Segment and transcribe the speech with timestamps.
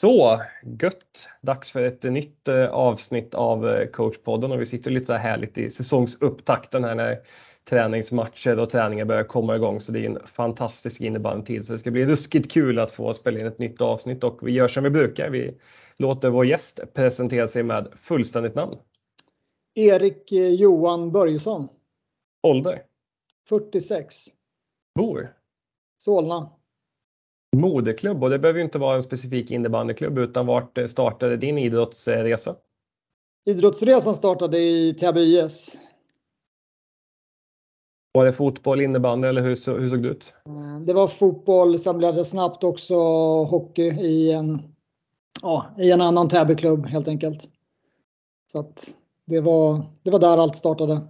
[0.00, 0.42] Så,
[0.80, 1.28] gött!
[1.40, 5.20] Dags för ett nytt eh, avsnitt av eh, coachpodden och vi sitter lite så här
[5.20, 7.18] härligt i säsongsupptakten här när
[7.68, 11.90] träningsmatcher och träningar börjar komma igång så det är en fantastisk innebandytid så det ska
[11.90, 14.90] bli ruskigt kul att få spela in ett nytt avsnitt och vi gör som vi
[14.90, 15.30] brukar.
[15.30, 15.58] Vi
[15.96, 18.76] låter vår gäst presentera sig med fullständigt namn.
[19.74, 21.68] Erik eh, Johan Börjesson.
[22.42, 22.82] Ålder?
[23.48, 24.14] 46.
[24.94, 25.32] Bor?
[25.98, 26.55] Solna
[27.60, 32.56] moderklubb och det behöver ju inte vara en specifik innebandyklubb utan vart startade din idrottsresa?
[33.44, 35.76] Idrottsresan startade i Täby IS.
[38.12, 39.48] Var det fotboll, innebandy eller hur,
[39.80, 40.34] hur såg det ut?
[40.46, 42.94] Eh, det var fotboll, sen blev det snabbt också
[43.44, 44.62] hockey i en,
[45.42, 47.48] ja, i en annan Täbyklubb helt enkelt.
[48.52, 48.94] Så att
[49.26, 51.00] det var, det var där allt startade.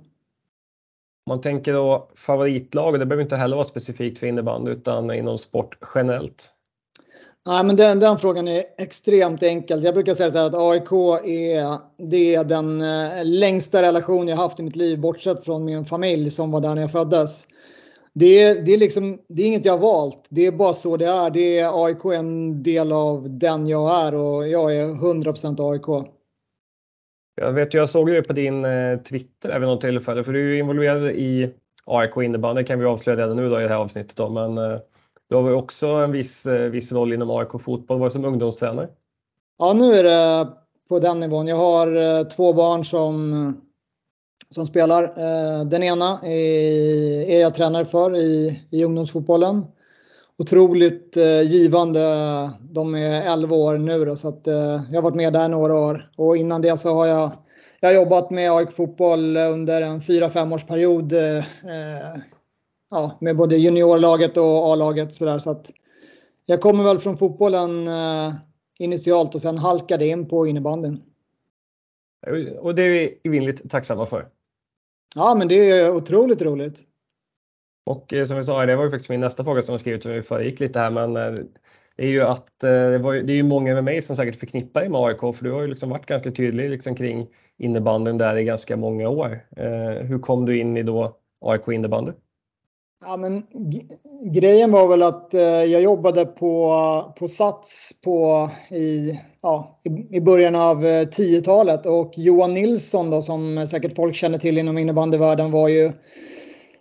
[1.27, 5.39] Man tänker då favoritlag, och det behöver inte heller vara specifikt för innebandy utan inom
[5.39, 6.53] sport generellt.
[7.47, 9.85] Nej, men den, den frågan är extremt enkel.
[9.85, 10.93] Jag brukar säga så här att AIK
[11.25, 15.85] är, det är den eh, längsta relation jag haft i mitt liv, bortsett från min
[15.85, 17.47] familj som var där när jag föddes.
[18.13, 20.27] Det är, det, är liksom, det är inget jag har valt.
[20.29, 21.31] Det är bara så det är.
[21.31, 26.07] Det är AIK en del av den jag är och jag är 100% AIK.
[27.41, 30.53] Jag vet, jag såg ju på din eh, Twitter även något tillfälle, för du är
[30.53, 34.17] ju involverad i AIK innebandy kan vi avslöja redan nu då i det här avsnittet.
[34.17, 34.79] Då, men eh,
[35.29, 37.99] du har ju också en viss, eh, viss roll inom AIK fotboll.
[37.99, 38.89] Var det som ungdomstränare?
[39.59, 40.49] Ja, nu är det
[40.89, 41.47] på den nivån.
[41.47, 43.61] Jag har två barn som,
[44.51, 45.15] som spelar.
[45.65, 49.65] Den ena är, är jag tränare för i, i ungdomsfotbollen
[50.39, 52.01] otroligt eh, givande.
[52.61, 55.75] De är 11 år nu då, så att, eh, jag har varit med där några
[55.75, 57.33] år och innan det så har jag,
[57.81, 61.13] jag har jobbat med AIK fotboll under en 4-5 års period.
[61.13, 61.45] Eh,
[62.91, 65.71] ja, med både juniorlaget och A-laget så där, så att
[66.47, 68.35] jag kommer väl från fotbollen eh,
[68.79, 71.03] initialt och sen halkade in på innebandyn.
[72.59, 74.29] Och det är vi evinnerligt tacksamma för.
[75.15, 76.86] Ja, men det är otroligt roligt.
[77.87, 80.03] Och eh, som vi sa, det var ju faktiskt min nästa fråga som jag skrivit,
[80.03, 81.45] som vi föregick lite här, men eh,
[81.97, 84.37] det är ju att eh, det, var, det är ju många med mig som säkert
[84.37, 87.27] förknippar dig med AIK, för du har ju liksom varit ganska tydlig liksom kring
[87.59, 89.41] innebandyn där i ganska många år.
[90.03, 92.13] hur kom du in i då AIK innebandy?
[93.05, 93.43] Ja, men
[94.33, 95.29] grejen var väl att
[95.71, 102.55] jag jobbade på, på Sats på, i, ja, i, i början av 10-talet och Johan
[102.55, 105.93] Nilsson då, som säkert folk känner till inom innebandyvärlden var ju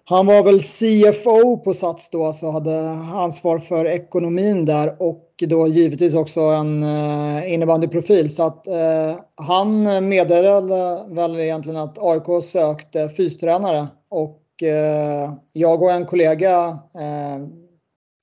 [0.07, 5.67] han var väl CFO på Sats då, alltså hade ansvar för ekonomin där och då
[5.67, 8.35] givetvis också en eh, innebandyprofil.
[8.35, 15.91] Så att eh, han meddelade väl egentligen att AIK sökte fystränare och eh, jag och
[15.91, 17.47] en kollega eh,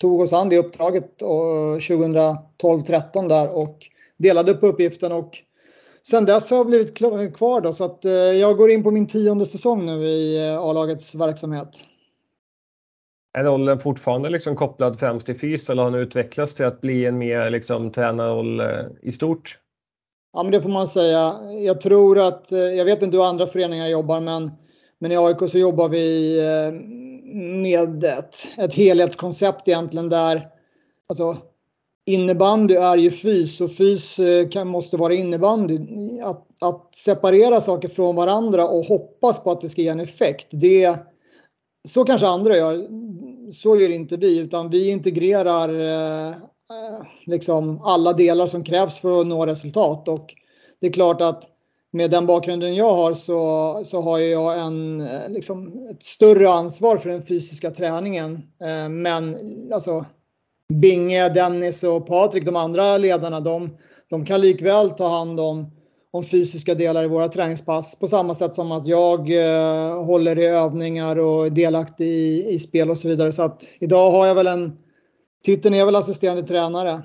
[0.01, 3.79] tog oss an det uppdraget 2012-13 eh, där och
[4.17, 5.39] delade upp uppgiften och
[6.09, 6.95] sen dess har jag blivit
[7.37, 10.59] kvar då så att eh, jag går in på min tionde säsong nu i eh,
[10.59, 11.69] A-lagets verksamhet.
[13.35, 17.07] Är rollen fortfarande liksom kopplad främst till fys eller har den utvecklats till att bli
[17.07, 18.67] en mer liksom tränarroll eh,
[19.03, 19.59] i stort?
[20.33, 21.37] Ja, men det får man säga.
[21.65, 24.51] Jag tror att, jag vet inte hur andra föreningar jobbar, men,
[24.99, 26.39] men i AIK så jobbar vi
[27.63, 30.49] med ett, ett helhetskoncept egentligen där
[31.09, 31.37] alltså,
[32.07, 35.79] innebandy är ju fys och fys eh, kan, måste vara innebandy.
[36.23, 40.47] Att, att separera saker från varandra och hoppas på att det ska ge en effekt.
[40.51, 40.99] Det,
[41.89, 42.89] så kanske andra gör.
[43.53, 49.21] Så gör inte vi, utan vi integrerar eh, eh liksom alla delar som krävs för
[49.21, 50.09] att nå resultat.
[50.09, 50.35] Och
[50.81, 51.49] det är klart att
[51.91, 56.97] med den bakgrunden jag har så, så har jag en, eh, liksom, ett större ansvar
[56.97, 58.35] för den fysiska träningen.
[58.63, 59.37] Eh, men
[59.73, 60.05] alltså,
[60.73, 63.77] Binge, Dennis och Patrik, de andra ledarna, de,
[64.11, 65.71] de kan likväl ta hand om,
[66.11, 70.47] om fysiska delar i våra träningspass på samma sätt som att jag eh, håller i
[70.47, 73.33] övningar och är delaktig i, i spel och så vidare.
[73.33, 74.79] Så att idag har jag väl en,
[75.45, 77.03] titeln är väl assisterande tränare.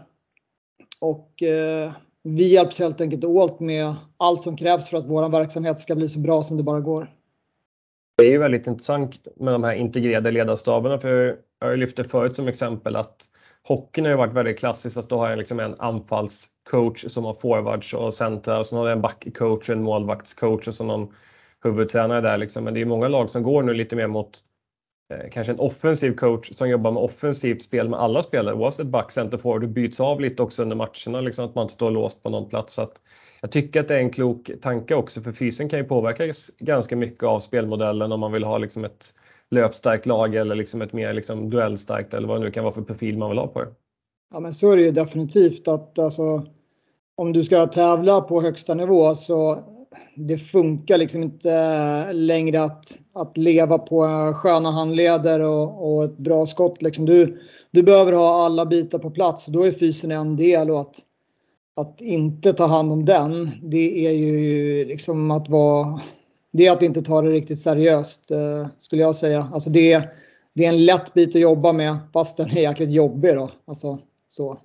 [0.99, 1.91] Och eh,
[2.23, 6.09] vi hjälps helt enkelt åt med allt som krävs för att vår verksamhet ska bli
[6.09, 7.11] så bra som det bara går.
[8.17, 12.47] Det är ju väldigt intressant med de här integrerade ledarstaberna för jag lyfte förut som
[12.47, 13.27] exempel att
[13.67, 17.33] hockeyn har ju varit väldigt klassiskt att då har jag liksom en anfallscoach som har
[17.33, 21.13] forwards och centra och så har jag en backcoach och en målvaktscoach och så någon
[21.63, 22.63] huvudtränare där liksom.
[22.63, 24.39] Men det är många lag som går nu lite mer mot
[25.13, 29.11] eh, kanske en offensiv coach som jobbar med offensivt spel med alla spelare oavsett back,
[29.11, 32.23] center, forward och byts av lite också under matcherna liksom att man inte står låst
[32.23, 32.73] på någon plats.
[32.73, 33.01] Så att
[33.41, 36.95] jag tycker att det är en klok tanke också för fysen kan ju påverkas ganska
[36.95, 39.13] mycket av spelmodellen om man vill ha liksom ett
[39.51, 42.81] löpstarkt lag eller liksom ett mer liksom duellstarkt eller vad det nu kan vara för
[42.81, 43.69] profil man vill ha på det.
[44.33, 46.45] Ja men så är det ju definitivt att alltså
[47.15, 49.63] om du ska tävla på högsta nivå så
[50.15, 54.03] det funkar liksom inte längre att, att leva på
[54.35, 56.81] sköna handleder och, och ett bra skott.
[56.81, 57.05] Liksom.
[57.05, 57.41] Du,
[57.71, 60.95] du behöver ha alla bitar på plats och då är fysen en del och att,
[61.75, 66.01] att inte ta hand om den, det är ju liksom att vara
[66.57, 69.49] det är att inte ta det riktigt seriöst eh, skulle jag säga.
[69.53, 70.09] Alltså det,
[70.53, 73.51] det är en lätt bit att jobba med fast den är jäkligt jobbig då.
[73.65, 74.59] Alltså, så.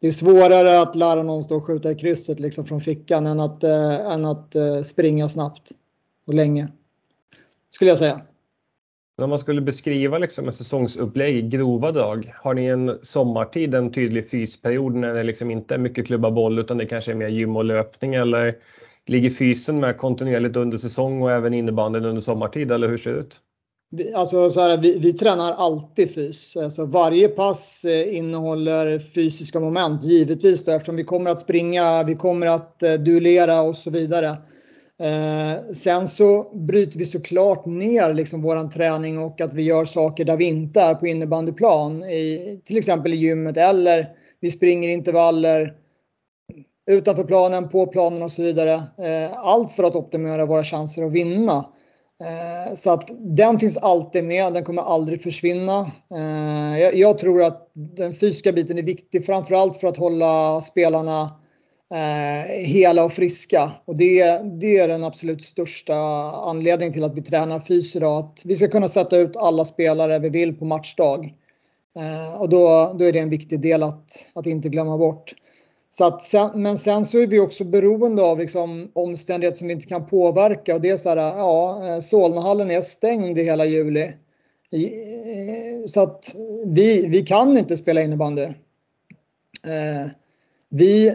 [0.00, 3.40] Det är svårare att lära någon stå och skjuta i krysset liksom från fickan än
[3.40, 5.70] att, eh, än att eh, springa snabbt
[6.26, 6.68] och länge.
[7.68, 8.20] Skulle jag säga.
[9.22, 13.92] Om man skulle beskriva liksom en säsongsupplägg i grova drag, har ni en sommartid en
[13.92, 17.28] tydlig fysperiod när det liksom inte är mycket klubba boll utan det kanske är mer
[17.28, 18.56] gym och löpning eller
[19.06, 23.20] ligger fysen med kontinuerligt under säsong och även innebandyn under sommartid eller hur ser det
[23.20, 23.40] ut?
[24.14, 26.56] Alltså så här, vi, vi tränar alltid fys.
[26.56, 32.14] Alltså varje pass eh, innehåller fysiska moment givetvis då, eftersom vi kommer att springa, vi
[32.14, 34.28] kommer att eh, duellera och så vidare.
[35.00, 40.24] Eh, sen så bryter vi såklart ner liksom vår träning och att vi gör saker
[40.24, 42.02] där vi inte är på innebandyplan.
[42.02, 44.08] I, till exempel i gymmet eller
[44.40, 45.74] vi springer intervaller
[46.86, 48.72] utanför planen, på planen och så vidare.
[48.74, 51.66] Eh, allt för att optimera våra chanser att vinna.
[52.20, 55.92] Eh, så att den finns alltid med, den kommer aldrig försvinna.
[56.14, 61.40] Eh, jag tror att den fysiska biten är viktig, framförallt för att hålla spelarna
[61.94, 63.72] eh, hela och friska.
[63.84, 65.96] Och det, det är den absolut största
[66.30, 68.24] anledningen till att vi tränar fys idag.
[68.24, 71.34] Att vi ska kunna sätta ut alla spelare vi vill på matchdag.
[71.98, 75.34] Eh, och då, då är det en viktig del att, att inte glömma bort.
[75.96, 79.74] Så att sen, men sen så är vi också beroende av liksom omständigheter som vi
[79.74, 83.64] inte kan påverka och det är så här, ja, eh, Solnahallen är stängd i hela
[83.64, 84.02] juli.
[84.02, 86.34] Eh, så att
[86.66, 88.42] vi, vi kan inte spela innebandy.
[88.42, 90.10] Eh,
[90.68, 91.14] vi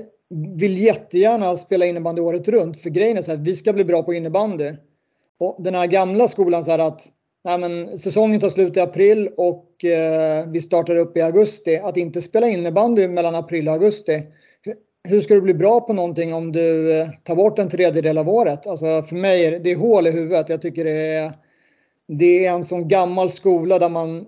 [0.55, 4.03] vill jättegärna spela innebandy året runt för grejen är så här, vi ska bli bra
[4.03, 4.73] på innebandy.
[5.39, 7.07] Och den här gamla skolan så här att
[7.43, 11.77] nej men, säsongen tar slut i april och eh, vi startar upp i augusti.
[11.77, 14.23] Att inte spela innebandy mellan april och augusti
[15.03, 18.29] hur ska du bli bra på någonting om du eh, tar bort en tredjedel av
[18.29, 18.67] året?
[18.67, 20.49] Alltså för mig är det, det är hål i huvudet.
[20.49, 21.31] Jag tycker det är,
[22.07, 24.25] det är en sån gammal skola där man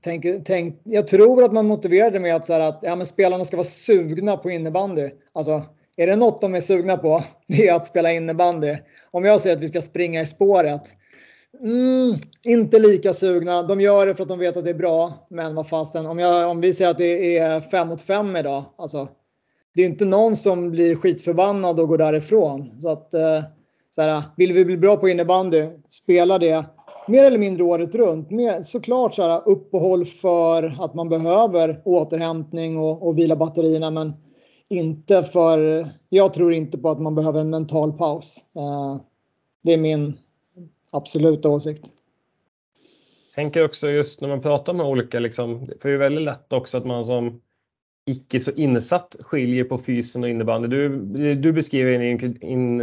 [0.00, 3.44] tänker, tänk, jag tror att man motiverade det med att, så att ja, men spelarna
[3.44, 5.10] ska vara sugna på innebandy.
[5.32, 5.62] Alltså,
[5.96, 8.76] är det något de är sugna på, det är att spela innebandy.
[9.10, 10.82] Om jag säger att vi ska springa i spåret,
[11.60, 13.62] mm, inte lika sugna.
[13.62, 16.18] De gör det för att de vet att det är bra, men vad fasen, om,
[16.48, 19.08] om vi säger att det är 5 mot 5 idag, alltså
[19.74, 22.80] det är inte någon som blir skitförbannad och går därifrån.
[22.80, 23.42] Så att eh,
[23.90, 26.64] så här, vill vi bli bra på innebandy, spela det
[27.08, 28.30] mer eller mindre året runt.
[28.30, 34.12] Med såklart så här, uppehåll för att man behöver återhämtning och, och vila batterierna, men
[34.68, 35.88] inte för.
[36.08, 38.36] Jag tror inte på att man behöver en mental paus.
[38.56, 39.00] Eh,
[39.62, 40.18] det är min
[40.90, 41.86] absoluta åsikt.
[43.28, 46.52] Jag tänker också just när man pratar med olika, liksom, för det är väldigt lätt
[46.52, 47.40] också att man som
[48.06, 50.68] icke så insatt skiljer på fysen och innebandy.
[50.68, 52.82] Du, du beskriver en in, in,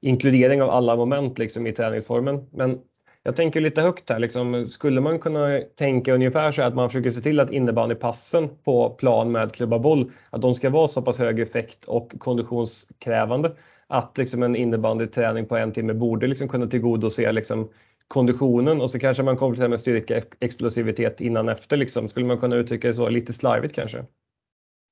[0.00, 2.46] inkludering av alla moment liksom, i träningsformen.
[2.52, 2.78] Men
[3.22, 4.18] jag tänker lite högt här.
[4.18, 8.90] Liksom, skulle man kunna tänka ungefär så att man försöker se till att innebandypassen på
[8.90, 13.52] plan med klubba boll, att de ska vara så pass hög effekt och konditionskrävande
[13.86, 17.68] att liksom en innebandyträning på en timme borde liksom kunna tillgodose liksom
[18.08, 21.76] konditionen och så kanske man kompletterar med styrka, explosivitet innan efter.
[21.76, 22.08] Liksom.
[22.08, 24.04] Skulle man kunna uttrycka det så lite slarvigt kanske?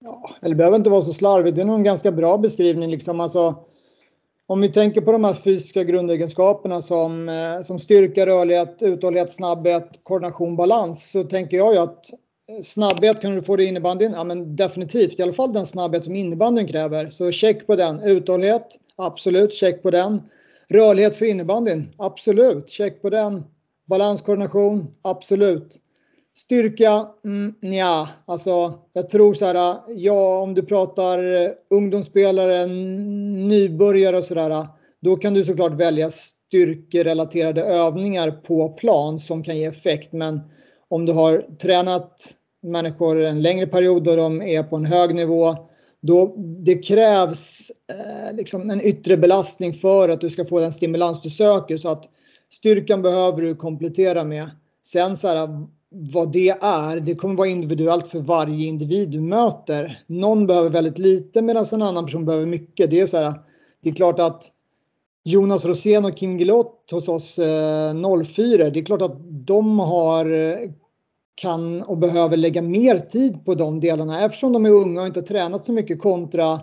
[0.05, 1.57] Ja, eller det behöver inte vara så slarvigt.
[1.57, 2.91] Det är nog en ganska bra beskrivning.
[2.91, 3.21] Liksom.
[3.21, 3.65] Alltså,
[4.47, 10.01] om vi tänker på de här fysiska grundegenskaperna som, eh, som styrka, rörlighet, uthållighet, snabbhet,
[10.03, 12.13] koordination, balans så tänker jag ju att
[12.49, 14.13] eh, snabbhet kan du få det i innebandyn.
[14.13, 17.11] Ja, men definitivt, i alla fall den snabbhet som innebandyn kräver.
[17.11, 18.01] Så check på den.
[18.01, 20.23] Uthållighet, absolut, check på den.
[20.69, 23.45] Rörlighet för innebandyn, absolut, check på den.
[23.87, 25.81] Balanskoordination, absolut.
[26.37, 34.17] Styrka, mm, ja, alltså jag tror så här, ja om du pratar eh, ungdomsspelare, nybörjare
[34.17, 34.67] och sådär,
[35.01, 40.13] då kan du såklart välja styrkerelaterade övningar på plan som kan ge effekt.
[40.13, 40.41] Men
[40.89, 45.57] om du har tränat människor en längre period och de är på en hög nivå,
[46.01, 51.23] då det krävs eh, liksom en yttre belastning för att du ska få den stimulans
[51.23, 51.77] du söker.
[51.77, 52.05] Så att
[52.53, 54.51] styrkan behöver du komplettera med.
[54.83, 60.05] Sen så här, vad det är, det kommer vara individuellt för varje individ du möter.
[60.07, 62.91] Någon behöver väldigt lite medan en annan person behöver mycket.
[62.91, 63.35] Det är så här,
[63.83, 64.53] det är klart att
[65.25, 70.33] Jonas Rosén och Kim Gilott hos oss eh, 04, det är klart att de har
[70.33, 70.71] eh,
[71.37, 75.23] kan och behöver lägga mer tid på de delarna eftersom de är unga och inte
[75.23, 76.61] tränat så mycket kontra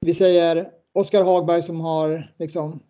[0.00, 2.80] vi säger Oskar Hagberg som har liksom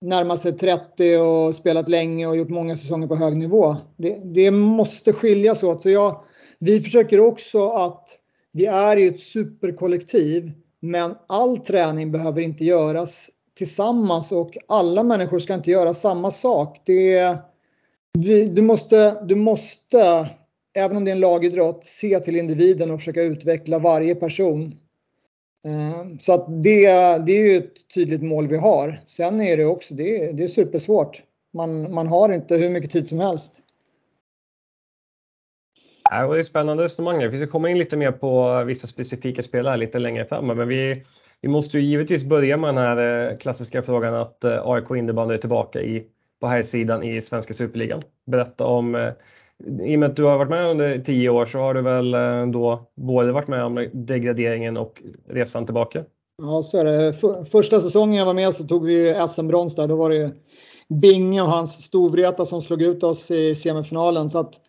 [0.00, 3.76] närmat sig 30 och spelat länge och gjort många säsonger på hög nivå.
[3.96, 5.82] Det, det måste skiljas åt.
[5.82, 6.20] Så jag,
[6.58, 8.18] vi försöker också att
[8.52, 15.38] vi är ju ett superkollektiv men all träning behöver inte göras tillsammans och alla människor
[15.38, 16.80] ska inte göra samma sak.
[16.84, 17.36] Det,
[18.48, 20.30] du, måste, du måste,
[20.74, 24.74] även om det är en lagidrott, se till individen och försöka utveckla varje person.
[25.66, 26.86] Ehm, så att det,
[27.26, 29.00] det är ju ett tydligt mål vi har.
[29.06, 31.22] Sen är det också, det det är supersvårt.
[31.52, 33.60] Man, man har inte hur mycket tid som helst.
[36.10, 37.30] Ja, det är spännande resonemang.
[37.30, 40.46] Vi ska komma in lite mer på vissa specifika spelare lite längre fram.
[40.46, 41.02] Men vi,
[41.40, 45.34] vi måste ju givetvis börja med den här eh, klassiska frågan att eh, AIK innebandy
[45.34, 46.06] är tillbaka i,
[46.44, 48.02] på här sidan i svenska superligan.
[48.26, 49.12] Berätta om, eh,
[49.82, 52.14] i och med att du har varit med under tio år så har du väl
[52.14, 56.04] eh, då både varit med om degraderingen och resan tillbaka?
[56.42, 57.12] Ja, så är det.
[57.50, 59.86] Första säsongen jag var med så tog vi SM-brons där.
[59.86, 60.32] Då var det
[60.88, 64.30] Binge och hans Storvreta som slog ut oss i semifinalen.
[64.30, 64.60] Så att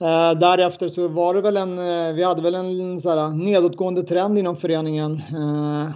[0.00, 4.02] Eh, därefter så var det väl en, eh, vi hade väl en så här, nedåtgående
[4.02, 5.12] trend inom föreningen.
[5.12, 5.90] Eh,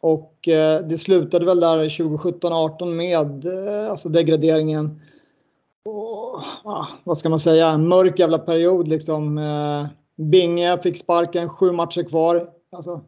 [0.00, 5.00] och eh, det slutade väl där 2017-18 med eh, alltså degraderingen.
[5.84, 9.38] Och, ah, vad ska man säga, en mörk jävla period liksom.
[9.38, 12.50] Eh, Binge fick sparken, sju matcher kvar.
[12.72, 13.00] Alltså,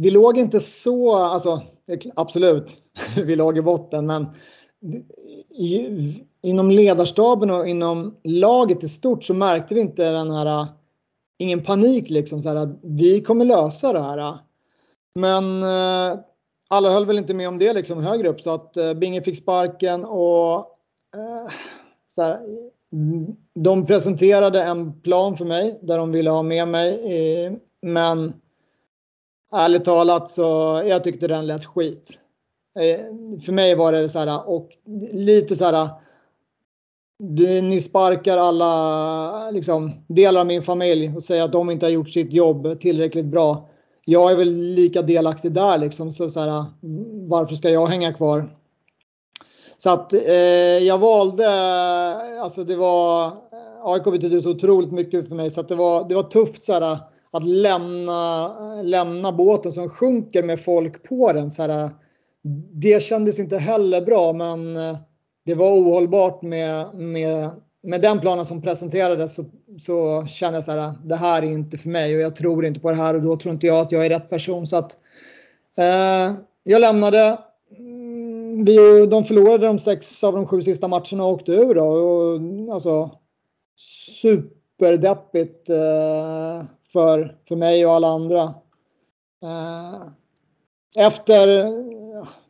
[0.00, 1.62] vi låg inte så, alltså
[2.14, 2.76] absolut,
[3.24, 4.26] vi låg i botten men
[5.58, 5.88] i,
[6.42, 10.66] inom ledarstaben och inom laget i stort så märkte vi inte den här,
[11.38, 14.38] ingen panik liksom så här att vi kommer lösa det här.
[15.16, 16.18] Men eh,
[16.68, 19.36] alla höll väl inte med om det liksom högre upp så att eh, Binge fick
[19.36, 20.56] sparken och
[21.14, 21.52] eh,
[22.08, 22.40] så här,
[23.54, 27.60] de presenterade en plan för mig där de ville ha med mig.
[27.82, 28.32] men
[29.52, 32.18] ärligt talat så jag tyckte den lät skit.
[32.78, 34.68] Eh, för mig var det så här och
[35.12, 35.88] lite så här
[37.18, 41.90] det, ni sparkar alla liksom, delar av min familj och säger att de inte har
[41.90, 43.68] gjort sitt jobb tillräckligt bra.
[44.08, 46.12] Jag är väl lika delaktig där liksom.
[46.12, 46.64] Så, så här,
[47.28, 48.56] varför ska jag hänga kvar?
[49.76, 51.48] Så att eh, jag valde,
[52.40, 53.32] alltså det var, eh,
[53.82, 56.72] AIK betydde så otroligt mycket för mig så att det var, det var tufft så
[56.72, 56.98] här,
[57.30, 58.48] att lämna,
[58.82, 61.50] lämna båten som sjunker med folk på den.
[61.50, 61.90] Så här,
[62.72, 64.96] det kändes inte heller bra men eh,
[65.44, 67.50] det var ohållbart med, med,
[67.86, 69.44] med den planen som presenterades så,
[69.78, 72.64] så kände jag så här, ah, det här är inte för mig och jag tror
[72.64, 74.66] inte på det här och då tror inte jag att jag är rätt person.
[74.66, 74.98] Så att
[75.78, 77.38] eh, jag lämnade.
[77.78, 81.74] Mm, vi, de förlorade de sex av de sju sista matcherna och åkte ur.
[81.74, 82.40] Då, och,
[82.74, 83.10] alltså,
[84.20, 88.42] superdeppigt eh, för, för mig och alla andra.
[89.42, 90.02] Eh,
[91.06, 91.66] efter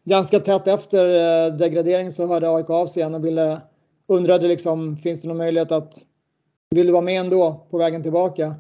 [0.05, 3.61] ganska tätt efter eh, degraderingen så hörde AIK av sig igen och ville,
[4.07, 5.95] undrade liksom, finns det någon möjlighet att,
[6.71, 8.55] vill du vara med ändå på vägen tillbaka?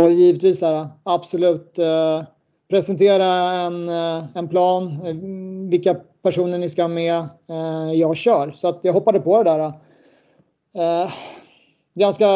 [0.00, 2.22] Och givetvis här, absolut eh,
[2.70, 5.14] presentera en, eh, en plan, eh,
[5.70, 7.18] vilka personer ni ska ha med.
[7.48, 8.52] Eh, jag kör.
[8.54, 9.60] Så att jag hoppade på det där.
[10.76, 11.10] Eh,
[11.94, 12.26] ganska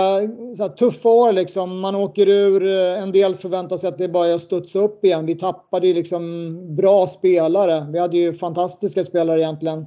[0.56, 1.80] så här, tuffa år liksom.
[1.80, 2.66] Man åker ur.
[2.66, 5.26] Eh, en del förväntar sig att det bara är att studsa upp igen.
[5.26, 7.86] Vi tappade ju liksom bra spelare.
[7.92, 9.86] Vi hade ju fantastiska spelare egentligen.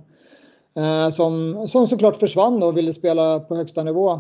[0.76, 4.20] Eh, som, som såklart försvann och ville spela på högsta nivå.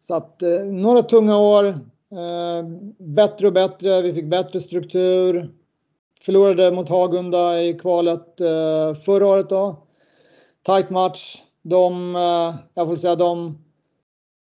[0.00, 1.66] Så att eh, några tunga år.
[2.12, 2.68] Eh,
[2.98, 4.02] bättre och bättre.
[4.02, 5.54] Vi fick bättre struktur.
[6.20, 9.76] Förlorade mot Hagunda i kvalet eh, förra året då.
[10.66, 11.42] Tight match.
[11.62, 13.58] De, eh, jag får säga de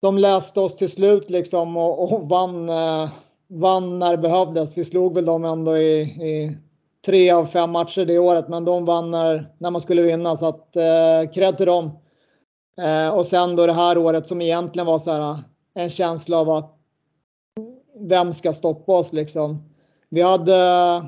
[0.04, 3.10] de läste oss till slut liksom och, och vann, eh,
[3.48, 4.78] vann när det behövdes.
[4.78, 6.58] Vi slog väl dem ändå i, i
[7.06, 10.46] tre av fem matcher det året, men de vann när, när man skulle vinna så
[10.46, 11.92] att eh, cred till dem.
[12.82, 15.38] Eh, och sen då det här året som egentligen var så här eh,
[15.74, 16.78] en känsla av att
[18.00, 19.70] vem ska stoppa oss liksom.
[20.10, 21.04] Vi hade eh,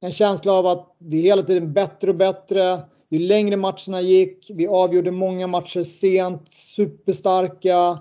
[0.00, 2.80] en känsla av att vi hela tiden bättre och bättre.
[3.10, 7.98] Ju längre matcherna gick, vi avgjorde många matcher sent, superstarka,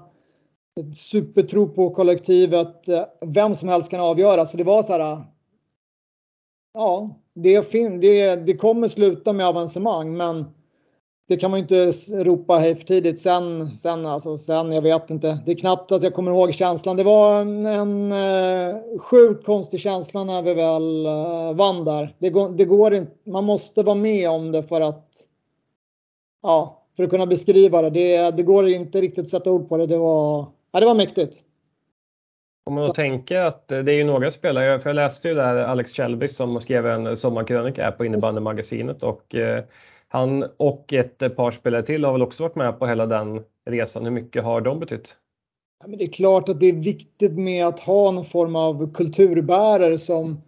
[0.96, 2.88] supertro på kollektivet.
[2.88, 4.46] Eh, vem som helst kan avgöra.
[4.46, 5.33] Så det var så här.
[6.74, 10.46] Ja, det, fin det, det kommer sluta med avancemang, men
[11.28, 11.92] det kan man ju inte
[12.24, 13.20] ropa hej för tidigt.
[13.20, 15.42] Sen, sen, alltså, sen, jag vet inte.
[15.46, 16.98] Det är knappt att jag kommer ihåg känslan.
[16.98, 22.16] Det var en, en eh, sjukt konstig känsla när vi väl eh, vann där.
[22.20, 23.30] Det går, det går inte.
[23.30, 25.10] Man måste vara med om det för att,
[26.42, 27.90] ja, för att kunna beskriva det.
[27.90, 29.88] Det, det går inte riktigt att sätta ord på det.
[29.88, 31.42] Det var, ja, det var mäktigt.
[32.66, 35.56] Om man då tänker att det är ju några spelare, för jag läste ju där
[35.56, 39.64] Alex Kjellberg som skrev en sommarkrönika på innebandymagasinet och eh,
[40.08, 44.04] han och ett par spelare till har väl också varit med på hela den resan.
[44.04, 45.18] Hur mycket har de betytt?
[45.80, 48.94] Ja, men det är klart att det är viktigt med att ha någon form av
[48.94, 50.42] kulturbärare som,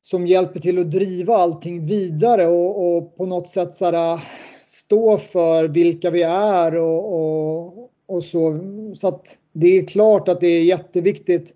[0.00, 4.20] som hjälper till att driva allting vidare och, och på något sätt så här,
[4.64, 8.58] stå för vilka vi är och, och, och så.
[8.94, 11.54] Så att det är klart att det är jätteviktigt.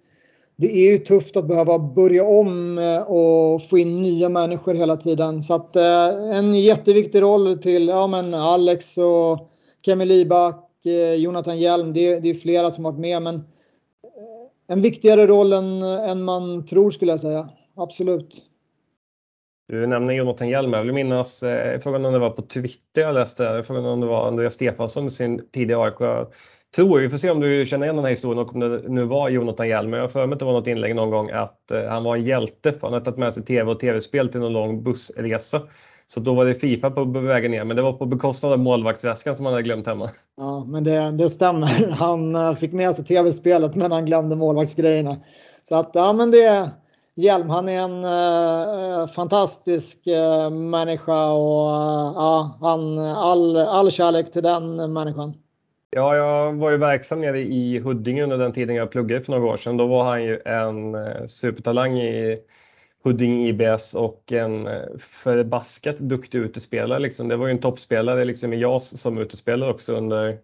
[0.57, 4.97] Det är ju tufft att behöva börja om eh, och få in nya människor hela
[4.97, 5.43] tiden.
[5.43, 9.51] Så att eh, en jätteviktig roll till ja, men Alex och
[9.83, 11.93] Kemi Libak, eh, Jonathan Hjelm.
[11.93, 13.43] Det, det är flera som varit med, men
[14.67, 17.49] en viktigare roll än, än man tror skulle jag säga.
[17.77, 18.43] Absolut.
[19.71, 20.73] Du nämner Jonathan Hjelm.
[20.73, 24.07] Jag vill minnas, eh, frågan om det var på Twitter jag läste, frågan om det
[24.07, 26.29] var Andreas Stefansson i sin tidiga AIK.
[26.77, 29.05] Tror, vi får se om du känner igen den här historien och om det nu
[29.05, 29.93] var Jonathan Hjelm.
[29.93, 32.17] Jag har för mig att det var något inlägg någon gång att eh, han var
[32.17, 35.61] en hjälte för han hade tagit med sig tv och tv-spel till någon lång bussresa.
[36.07, 39.37] Så då var det Fifa på vägen ner, men det var på bekostnad av målvaktsväskan
[39.37, 40.11] som han hade glömt hemma.
[40.37, 41.91] Ja, men det, det stämmer.
[41.91, 45.17] Han eh, fick med sig tv-spelet, men han glömde målvaktsgrejerna.
[45.69, 46.71] Så att, ja, men det,
[47.21, 54.33] Hjelm, han är en uh, fantastisk uh, människa och uh, ja, han, all, all kärlek
[54.33, 55.35] till den människan.
[55.91, 59.53] Ja, jag var ju verksam nere i Huddinge under den tiden jag pluggade för några
[59.53, 59.77] år sedan.
[59.77, 60.97] Då var han ju en
[61.29, 62.39] supertalang i
[63.05, 66.99] Huddinge IBS och en förbaskat duktig utespelare.
[66.99, 67.29] Liksom.
[67.29, 70.39] Det var ju en toppspelare liksom, i JAS som utespelare också under,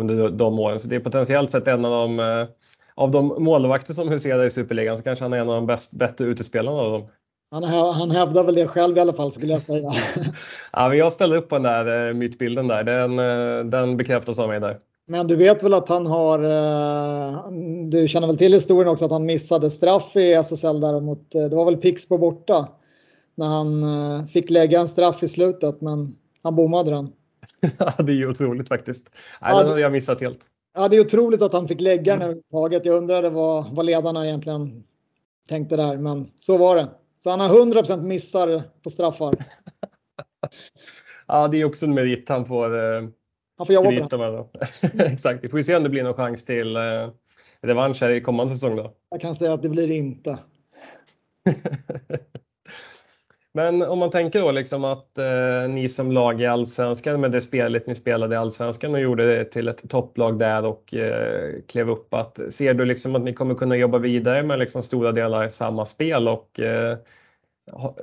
[0.00, 0.80] under de åren.
[0.80, 2.46] Så det är potentiellt sett en av de
[2.96, 5.92] av de målvakter som huserar i Superligan så kanske han är en av de bäst,
[5.92, 7.08] bättre utespelarna av dem.
[7.50, 9.90] Han, han hävdar väl det själv i alla fall skulle jag säga.
[10.72, 12.84] ja, men jag ställer upp på den där eh, mytbilden där.
[12.84, 14.78] Den, eh, den bekräftas av mig där.
[15.06, 17.50] Men du vet väl att han har, eh,
[17.90, 21.56] du känner väl till historien också att han missade straff i SSL där mot, det
[21.56, 22.68] var väl Pixbo borta.
[23.34, 26.08] När han fick lägga en straff i slutet men
[26.42, 27.12] han bommade den.
[27.78, 29.10] Ja, det är ju otroligt faktiskt.
[29.40, 30.38] Nej, ja, den hade jag missat helt.
[30.76, 32.84] Ja, det är otroligt att han fick lägga den överhuvudtaget.
[32.84, 34.84] Jag undrade vad, vad ledarna egentligen
[35.48, 36.88] tänkte där, men så var det.
[37.18, 39.34] Så han har 100% missar på straffar.
[41.26, 43.08] ja, det är också en merit han får, eh,
[43.56, 44.44] han får skryta med.
[45.12, 47.10] Exakt, vi får se om det blir någon chans till eh,
[47.60, 48.94] revansch här i kommande säsong då.
[49.10, 50.38] Jag kan säga att det blir det inte.
[53.56, 57.40] Men om man tänker då liksom att eh, ni som lag i allsvenskan med det
[57.40, 61.90] spelet ni spelade i allsvenskan och gjorde det till ett topplag där och eh, klev
[61.90, 62.14] upp.
[62.14, 65.86] Att, ser du liksom att ni kommer kunna jobba vidare med liksom stora delar samma
[65.86, 66.96] spel och eh,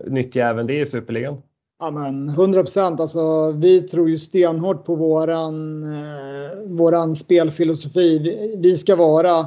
[0.07, 1.41] nyttja även det i Superligan?
[1.79, 2.99] Ja men 100 procent.
[2.99, 8.19] Alltså, vi tror ju stenhårt på våran, eh, våran spelfilosofi.
[8.57, 9.45] Vi ska vara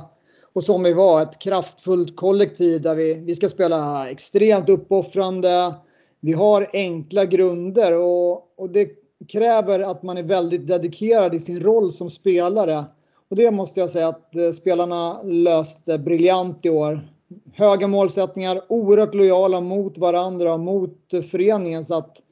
[0.52, 5.74] och som vi var ett kraftfullt kollektiv där vi, vi ska spela extremt uppoffrande
[6.20, 8.88] vi har enkla grunder och, och det
[9.28, 12.84] kräver att man är väldigt dedikerad i sin roll som spelare.
[13.30, 17.08] Och det måste jag säga att eh, spelarna löste briljant i år.
[17.52, 20.98] Höga målsättningar, oerhört lojala mot varandra, och mot
[21.30, 21.84] föreningen.
[21.84, 22.22] Så att,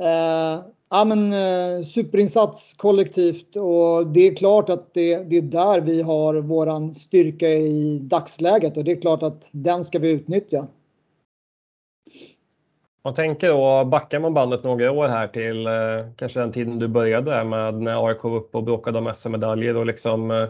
[0.00, 5.80] eh, ja, men, eh, superinsats kollektivt och det är klart att det, det är där
[5.80, 10.66] vi har våran styrka i dagsläget och det är klart att den ska vi utnyttja.
[13.04, 15.72] Man tänker då, backar man bandet några år här till eh,
[16.16, 19.86] kanske den tiden du började med när AIK var uppe och bråkade om SM-medaljer och
[19.86, 20.48] liksom eh,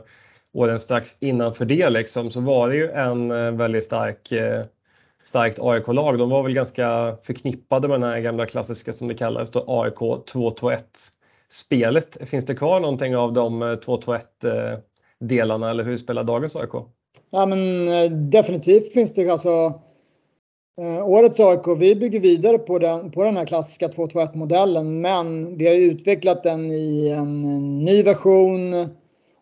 [0.52, 4.64] åren strax innanför det liksom, så var det ju en eh, väldigt stark eh,
[5.22, 6.18] starkt AIK-lag.
[6.18, 9.98] De var väl ganska förknippade med den här gamla klassiska som det kallades då AIK
[9.98, 10.78] 2-2-1
[11.48, 12.28] spelet.
[12.28, 16.72] Finns det kvar någonting av de eh, 2-2-1-delarna eh, eller hur spelar dagens AIK?
[17.30, 19.80] Ja men eh, definitivt finns det alltså
[20.78, 25.56] Eh, årets AIK, vi bygger vidare på den, på den här klassiska 2-2-1 modellen men
[25.56, 27.42] vi har utvecklat den i en
[27.84, 28.74] ny version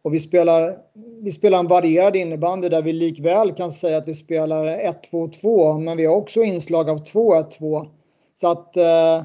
[0.02, 0.78] och vi spelar,
[1.22, 4.66] vi spelar en varierad innebandy där vi likväl kan säga att vi spelar
[5.12, 7.86] 1-2-2 men vi har också inslag av 2-1-2.
[8.34, 9.22] Så att eh,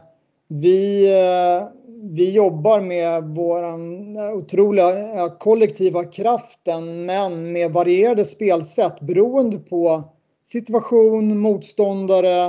[0.47, 1.67] vi, eh,
[2.01, 10.03] vi jobbar med våran otroliga eh, kollektiva kraften men med varierade spelsätt beroende på
[10.47, 12.45] situation, motståndare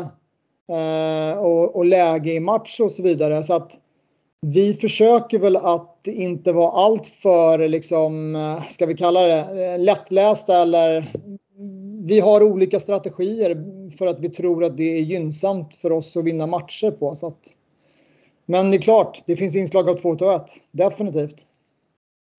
[0.69, 3.43] eh, och, och, läge i match och så vidare.
[3.43, 3.81] Så att
[4.41, 10.63] vi försöker väl att inte vara alltför, liksom, eh, ska vi kalla det, eh, lättlästa
[10.63, 11.13] eller
[12.05, 13.57] vi har olika strategier
[13.99, 17.15] för att vi tror att det är gynnsamt för oss att vinna matcher på.
[17.15, 17.53] Så att,
[18.47, 21.45] men det är klart, det finns inslag av 2 1 definitivt.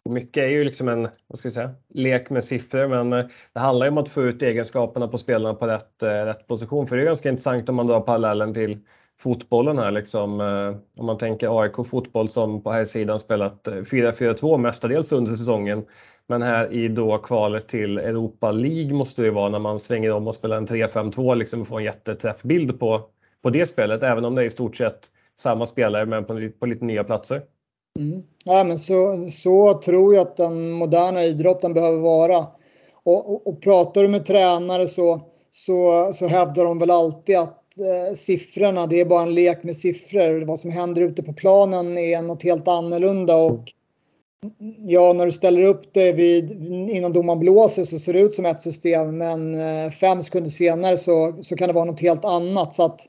[0.09, 3.59] Mycket är ju liksom en vad ska jag säga, lek med siffror, men eh, det
[3.59, 6.87] handlar ju om att få ut egenskaperna på spelarna på rätt, eh, rätt position.
[6.87, 8.77] För det är ganska intressant om man drar parallellen till
[9.19, 9.91] fotbollen här.
[9.91, 15.31] Liksom, eh, om man tänker AIK fotboll som på här sidan spelat 4-4-2 mestadels under
[15.31, 15.85] säsongen.
[16.27, 20.27] Men här i då kvalet till Europa League måste det vara när man svänger om
[20.27, 23.09] och spelar en 3-5-2 liksom och får en jätteträffbild på,
[23.43, 24.03] på det spelet.
[24.03, 24.99] Även om det är i stort sett
[25.35, 27.41] samma spelare men på, på lite nya platser.
[27.99, 28.23] Mm.
[28.43, 32.47] Ja, men så, så tror jag att den moderna idrotten behöver vara.
[33.03, 37.63] Och, och, och pratar du med tränare så, så, så hävdar de väl alltid att
[37.79, 40.45] eh, siffrorna, det är bara en lek med siffror.
[40.45, 43.35] Vad som händer ute på planen är något helt annorlunda.
[43.35, 43.73] Och,
[44.77, 46.51] Ja, när du ställer upp det vid,
[46.89, 49.17] innan domaren blåser så ser det ut som ett system.
[49.17, 52.73] Men eh, fem sekunder senare så, så kan det vara något helt annat.
[52.73, 53.01] Så att,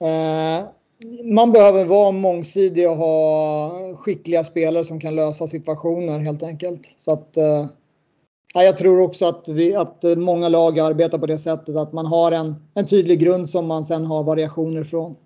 [0.00, 0.68] eh,
[1.24, 6.94] man behöver vara mångsidig och ha skickliga spelare som kan lösa situationer helt enkelt.
[6.96, 7.66] Så att, eh,
[8.54, 12.32] jag tror också att, vi, att många lag arbetar på det sättet att man har
[12.32, 15.16] en, en tydlig grund som man sen har variationer från.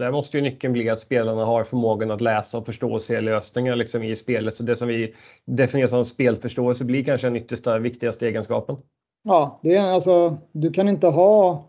[0.00, 3.20] Där måste ju nyckeln bli att spelarna har förmågan att läsa och förstå och se
[3.20, 4.56] lösningar liksom i spelet.
[4.56, 8.76] Så det som vi definierar som spelförståelse blir kanske den yttersta, viktigaste egenskapen.
[9.24, 11.64] Ja, det är alltså, du kan inte ha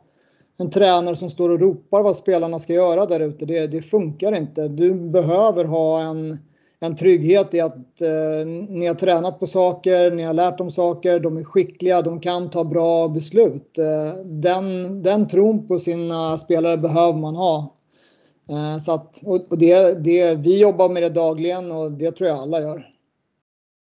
[0.58, 3.46] en tränare som står och ropar vad spelarna ska göra där ute.
[3.46, 4.68] Det, det funkar inte.
[4.68, 6.38] Du behöver ha en,
[6.80, 11.20] en trygghet i att eh, ni har tränat på saker, ni har lärt dem saker,
[11.20, 13.78] de är skickliga, de kan ta bra beslut.
[13.78, 17.74] Eh, den, den tron på sina spelare behöver man ha.
[18.50, 22.38] Eh, så att, och det, det, vi jobbar med det dagligen och det tror jag
[22.38, 22.90] alla gör.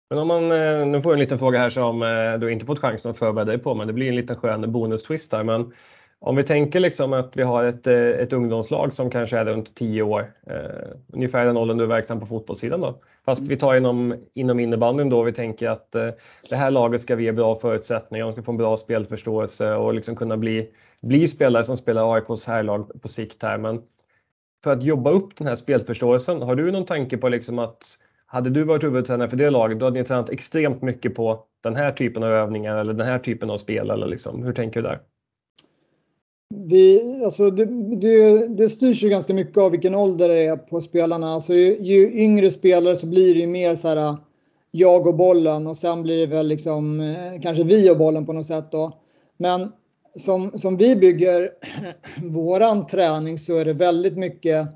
[0.09, 2.65] Men om man, eh, nu får jag en liten fråga här som eh, du inte
[2.65, 5.43] fått chansen att förbereda dig på, men det blir en liten skön bonus-twist här.
[5.43, 5.71] Men
[6.19, 10.01] om vi tänker liksom att vi har ett, ett ungdomslag som kanske är runt 10
[10.01, 13.01] år, eh, ungefär den åldern du är verksam på fotbollssidan då.
[13.25, 16.09] Fast vi tar inom, inom innebandyn då, vi tänker att eh,
[16.49, 19.93] det här laget ska vi ge bra förutsättningar, de ska få en bra spelförståelse och
[19.93, 20.69] liksom kunna bli,
[21.01, 23.57] bli spelare som spelar AIKs herrlag på sikt här.
[23.57, 23.81] Men
[24.63, 27.83] för att jobba upp den här spelförståelsen, har du någon tanke på liksom att
[28.25, 31.75] hade du varit huvudtränare för det laget, då hade ni tränat extremt mycket på den
[31.75, 33.89] här typen av övningar eller den här typen av spel?
[33.89, 34.99] Eller liksom, hur tänker du där?
[36.49, 40.81] Vi, alltså det, det, det styrs ju ganska mycket av vilken ålder det är på
[40.81, 41.33] spelarna.
[41.33, 44.17] Alltså ju, ju yngre spelare så blir det ju mer så här äh,
[44.71, 48.33] jag och bollen och sen blir det väl liksom äh, kanske vi och bollen på
[48.33, 48.99] något sätt då.
[49.37, 49.71] Men
[50.15, 51.51] som, som vi bygger
[52.23, 54.67] våran träning så är det väldigt mycket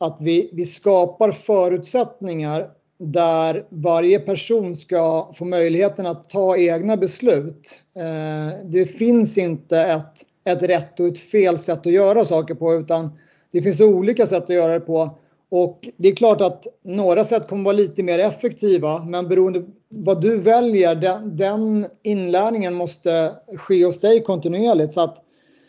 [0.00, 7.78] att vi, vi skapar förutsättningar där varje person ska få möjligheten att ta egna beslut.
[7.96, 12.74] Äh, det finns inte ett, ett rätt och ett fel sätt att göra saker på
[12.74, 13.10] utan
[13.52, 15.18] det finns olika sätt att göra det på.
[15.50, 19.66] Och det är klart att några sätt kommer vara lite mer effektiva, men beroende på
[19.88, 24.92] vad du väljer, den, den inlärningen måste ske hos dig kontinuerligt.
[24.92, 25.24] Så att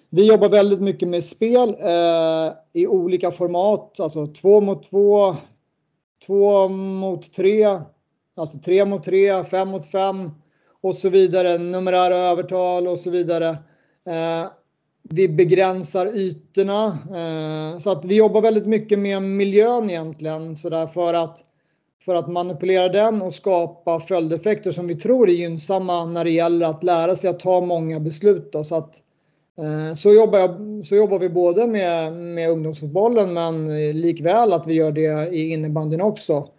[0.09, 5.35] vi jobbar väldigt mycket med spel eh, i olika format, alltså två mot två,
[6.25, 7.79] två mot tre,
[8.35, 10.31] alltså tre mot tre, fem mot fem
[10.81, 13.49] och så vidare, numerära övertal och så vidare.
[14.07, 14.47] Eh,
[15.09, 16.85] vi begränsar ytorna.
[16.87, 21.43] Eh, så att vi jobbar väldigt mycket med miljön egentligen så där för att
[22.05, 26.65] för att manipulera den och skapa följdeffekter som vi tror är gynnsamma när det gäller
[26.65, 28.51] att lära sig att ta många beslut.
[28.51, 28.63] Då.
[28.63, 29.01] Så, att,
[29.57, 33.67] eh, så, jobbar jag, så jobbar vi både med, med ungdomsfotbollen men
[34.01, 36.49] likväl att vi gör det i innebandyn också.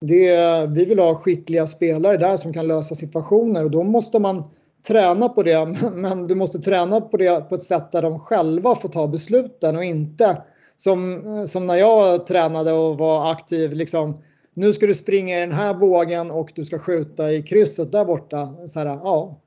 [0.00, 4.44] Det, vi vill ha skickliga spelare där som kan lösa situationer och då måste man
[4.88, 8.74] träna på det, men du måste träna på det på ett sätt där de själva
[8.74, 10.42] får ta besluten och inte
[10.76, 13.72] som, som när jag tränade och var aktiv.
[13.72, 14.22] Liksom,
[14.54, 18.04] nu ska du springa i den här vågen och du ska skjuta i krysset där
[18.04, 18.46] borta.
[18.68, 19.40] Så här, ja,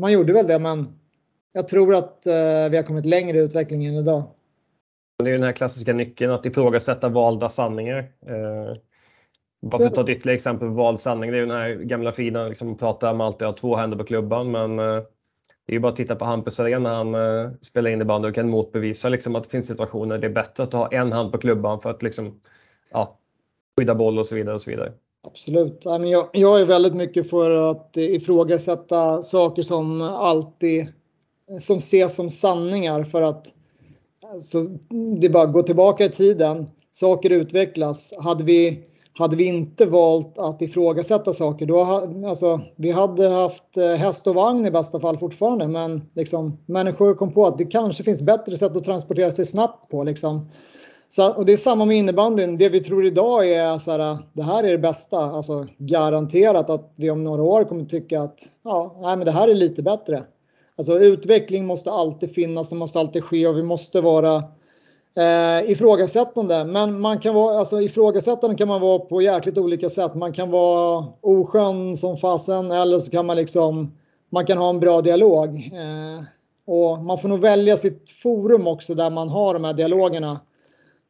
[0.00, 0.86] man gjorde väl det, men
[1.52, 4.22] jag tror att eh, vi har kommit längre i utvecklingen idag.
[5.24, 7.98] Det är den här klassiska nyckeln att ifrågasätta valda sanningar.
[8.26, 8.76] Eh,
[9.62, 11.30] bara för att ta ett ytterligare exempel på valsanning.
[11.30, 14.50] Det är den här gamla fina, liksom, prata om alltid ha två händer på klubban.
[14.50, 15.02] Men eh,
[15.66, 18.34] det är ju bara att titta på Hampus Arena när han eh, spelar innebandy och
[18.34, 21.32] kan motbevisa liksom, att det finns situationer där det är bättre att ha en hand
[21.32, 22.40] på klubban för att liksom,
[22.90, 23.18] ja,
[23.78, 24.54] skydda boll och så vidare.
[24.54, 24.92] och så vidare.
[25.26, 25.82] Absolut.
[26.32, 30.88] Jag, är väldigt mycket för att ifrågasätta saker som alltid
[31.60, 33.46] som ses som sanningar för att
[34.32, 34.62] alltså,
[35.20, 36.70] det bara går tillbaka i tiden.
[36.90, 38.12] Saker utvecklas.
[38.18, 38.84] Hade vi
[39.18, 41.80] hade vi inte valt att ifrågasätta saker, då
[42.26, 45.68] alltså, vi hade haft eh, häst och vagn i bästa fall fortfarande.
[45.68, 49.90] Men liksom, människor kom på att det kanske finns bättre sätt att transportera sig snabbt
[49.90, 50.02] på.
[50.02, 50.50] Liksom.
[51.08, 52.58] Så, och det är samma med innebandyn.
[52.58, 55.18] Det vi tror idag är så här, eh, det här är det bästa.
[55.18, 59.48] Alltså garanterat att vi om några år kommer tycka att ja, nej, men det här
[59.48, 60.24] är lite bättre.
[60.76, 64.42] Alltså utveckling måste alltid finnas, det måste alltid ske och vi måste vara
[65.16, 66.64] eh, ifrågasättande.
[66.64, 70.14] Men man kan vara, alltså ifrågasättande kan man vara på jäkligt olika sätt.
[70.14, 73.92] Man kan vara oskön som fasen eller så kan man liksom,
[74.30, 75.56] man kan ha en bra dialog.
[75.56, 76.24] Eh,
[76.66, 80.40] och man får nog välja sitt forum också där man har de här dialogerna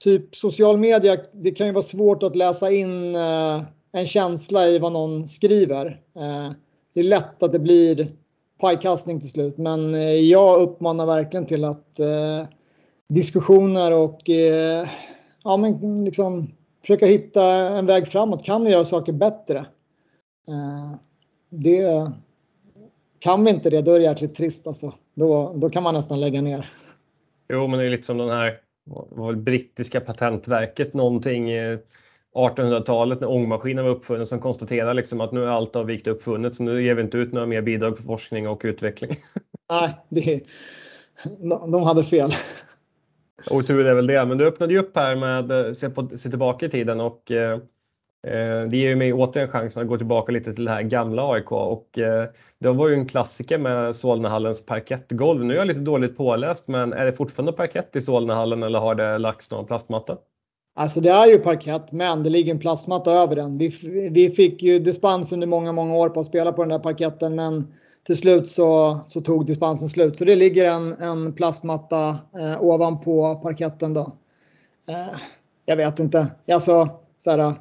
[0.01, 4.79] typ social media, det kan ju vara svårt att läsa in eh, en känsla i
[4.79, 5.87] vad någon skriver.
[6.17, 6.53] Eh,
[6.95, 8.13] det är lätt att det blir
[8.61, 12.45] pajkastning till slut, men eh, jag uppmanar verkligen till att eh,
[13.11, 14.89] diskussioner och eh,
[15.45, 18.45] ja, men liksom försöka hitta en väg framåt.
[18.45, 19.59] Kan vi göra saker bättre?
[20.49, 20.95] Eh,
[21.51, 22.11] det
[23.19, 24.95] kan vi inte det, då är det jäkligt trist alltså.
[25.15, 26.71] Då, då kan man nästan lägga ner.
[27.53, 28.61] Jo, men det är lite som den här
[29.11, 31.49] var brittiska patentverket någonting
[32.35, 36.63] 1800-talet när ångmaskinen var uppfunnen som konstaterar liksom att nu är allt avvikt uppfunnet så
[36.63, 39.17] nu ger vi inte ut några mer bidrag för forskning och utveckling.
[39.71, 40.43] Nej, det,
[41.73, 42.31] de hade fel.
[43.47, 46.29] Otur är väl det, men du öppnade ju upp här med att se, på, se
[46.29, 47.53] tillbaka i tiden och eh,
[48.27, 51.33] eh, det ger ju mig återigen chansen att gå tillbaka lite till det här gamla
[51.33, 55.45] AIK och eh, det var ju en klassiker med Solnahallens parkettgolv.
[55.45, 58.95] Nu är jag lite dåligt påläst men är det fortfarande parkett i Solnahallen eller har
[58.95, 60.17] det lagts någon plastmatta?
[60.75, 63.59] Alltså det är ju parkett men det ligger en plastmatta över den.
[63.59, 63.69] Vi,
[64.11, 67.35] vi fick ju dispens under många, många år på att spela på den där parketten
[67.35, 67.67] men
[68.07, 70.19] till slut så, så tog dispensen slut.
[70.19, 72.09] Så det ligger en, en plastmatta
[72.39, 74.13] eh, ovanpå parketten då.
[74.89, 75.19] Eh,
[75.65, 76.27] jag vet inte.
[76.49, 77.55] Alltså, så här,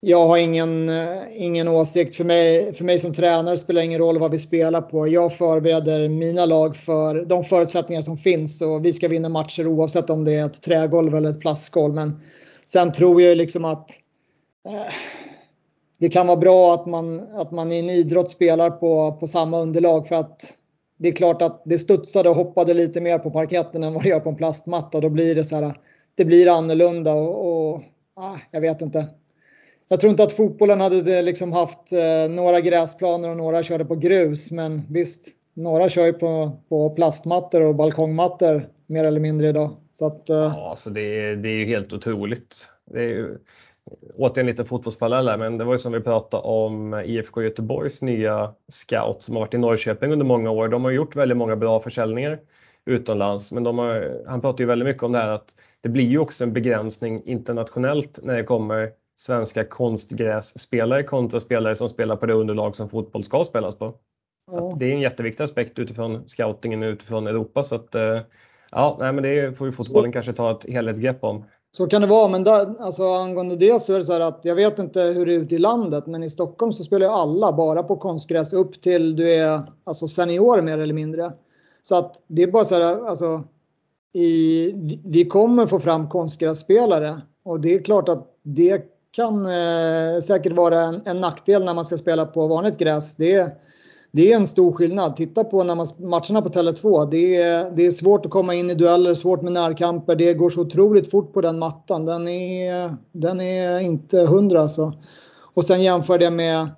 [0.00, 2.16] jag har ingen, eh, ingen åsikt.
[2.16, 5.08] För mig, för mig som tränare spelar det ingen roll vad vi spelar på.
[5.08, 10.10] Jag förbereder mina lag för de förutsättningar som finns och vi ska vinna matcher oavsett
[10.10, 11.94] om det är ett trägolv eller ett plastgolv.
[11.94, 12.20] Men
[12.66, 13.90] sen tror jag liksom att
[14.68, 14.92] eh,
[15.98, 19.60] det kan vara bra att man, att man i en idrott spelar på, på samma
[19.60, 20.54] underlag för att
[20.96, 24.08] det är klart att det studsade och hoppade lite mer på parketten än vad det
[24.08, 25.00] gör på en plastmatta.
[25.00, 25.74] Då blir det så här,
[26.14, 27.82] det blir annorlunda och, och
[28.14, 29.06] ah, jag vet inte
[29.88, 33.94] jag tror inte att fotbollen hade liksom haft eh, några gräsplaner och några körde på
[33.94, 34.50] grus.
[34.50, 39.76] Men visst, några kör ju på, på plastmattor och balkongmattor mer eller mindre idag.
[39.92, 40.36] Så att, eh...
[40.36, 42.68] Ja, alltså det, är, det är ju helt otroligt.
[42.90, 43.38] Det är ju,
[44.14, 49.22] återigen lite fotbollsparalleller, men det var ju som vi pratade om IFK Göteborgs nya scout
[49.22, 50.68] som har varit i Norrköping under många år.
[50.68, 52.38] De har gjort väldigt många bra försäljningar
[52.86, 56.06] utomlands, men de har, han pratar ju väldigt mycket om det här att det blir
[56.06, 62.26] ju också en begränsning internationellt när det kommer svenska konstgrässpelare kontra spelare som spelar på
[62.26, 63.94] det underlag som fotboll ska spelas på.
[64.50, 64.76] Ja.
[64.78, 67.62] Det är en jätteviktig aspekt utifrån scoutingen utifrån Europa.
[67.62, 68.20] Så att, eh,
[68.70, 71.44] ja, nej, men det får ju fotbollen kanske ta ett helhetsgrepp om.
[71.78, 74.40] Så kan det vara, men där, alltså, angående det så är det så här att
[74.42, 77.12] jag vet inte hur det är ute i landet, men i Stockholm så spelar ju
[77.12, 81.32] alla bara på konstgräs upp till du är alltså senior mer eller mindre.
[81.82, 83.44] Så att det är bara så här, alltså,
[84.12, 84.72] i,
[85.04, 90.80] vi kommer få fram konstgrässpelare och det är klart att det kan eh, säkert vara
[90.80, 93.16] en, en, nackdel när man ska spela på vanligt gräs.
[93.16, 93.50] Det är,
[94.10, 95.16] det är en stor skillnad.
[95.16, 97.10] Titta på när man, matcherna på Tele2.
[97.10, 100.16] Det är, det är svårt att komma in i dueller, svårt med närkamper.
[100.16, 102.06] Det går så otroligt fort på den mattan.
[102.06, 104.92] Den är, den är inte hundra alltså.
[105.54, 106.68] Och sen jämför det med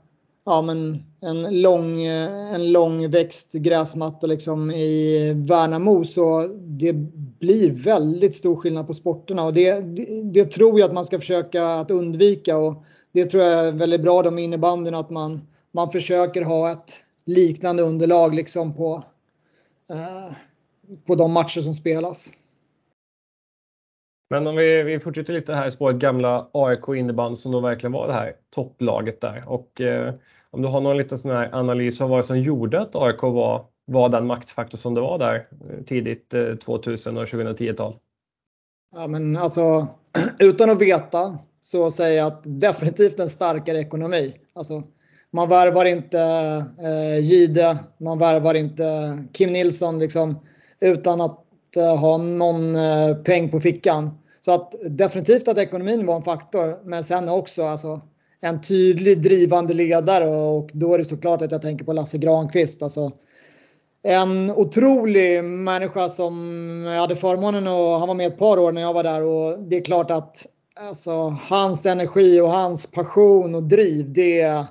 [0.45, 6.93] ja, men en, lång, en lång växt gräsmatta liksom i Värnamo så det
[7.41, 11.19] blir väldigt stor skillnad på sporterna och det, det, det, tror jag att man ska
[11.19, 15.41] försöka att undvika och det tror jag är väldigt bra de innebandyn att man,
[15.73, 19.05] man försöker ha ett liknande underlag liksom på,
[19.91, 20.35] eh,
[21.07, 22.33] på de matcher som spelas.
[24.31, 27.93] Men om vi, vi fortsätter lite här i spåret gamla AIK innebandy som då verkligen
[27.93, 30.15] var det här topplaget där och eh,
[30.51, 33.65] om du har någon liten sån här analys av vad som gjorde att AIK var,
[33.85, 37.97] var den maktfaktor som det var där eh, tidigt 2000 eh, och 2010-tal?
[38.97, 39.87] Ja, men alltså
[40.39, 44.35] utan att veta så säger jag att definitivt en starkare ekonomi.
[44.55, 44.83] Alltså,
[45.33, 46.21] man värvar inte
[46.83, 48.85] eh, Gide, man värvar inte
[49.33, 50.39] Kim Nilsson liksom,
[50.81, 51.45] utan att
[51.77, 54.11] eh, ha någon eh, peng på fickan.
[54.41, 58.01] Så att definitivt att ekonomin var en faktor, men sen också alltså
[58.41, 62.83] en tydlig drivande ledare och då är det såklart att jag tänker på Lasse Granqvist.
[62.83, 63.13] Alltså,
[64.03, 68.81] en otrolig människa som jag hade förmånen att han var med ett par år när
[68.81, 70.47] jag var där och det är klart att
[70.89, 74.65] alltså, hans energi och hans passion och driv det,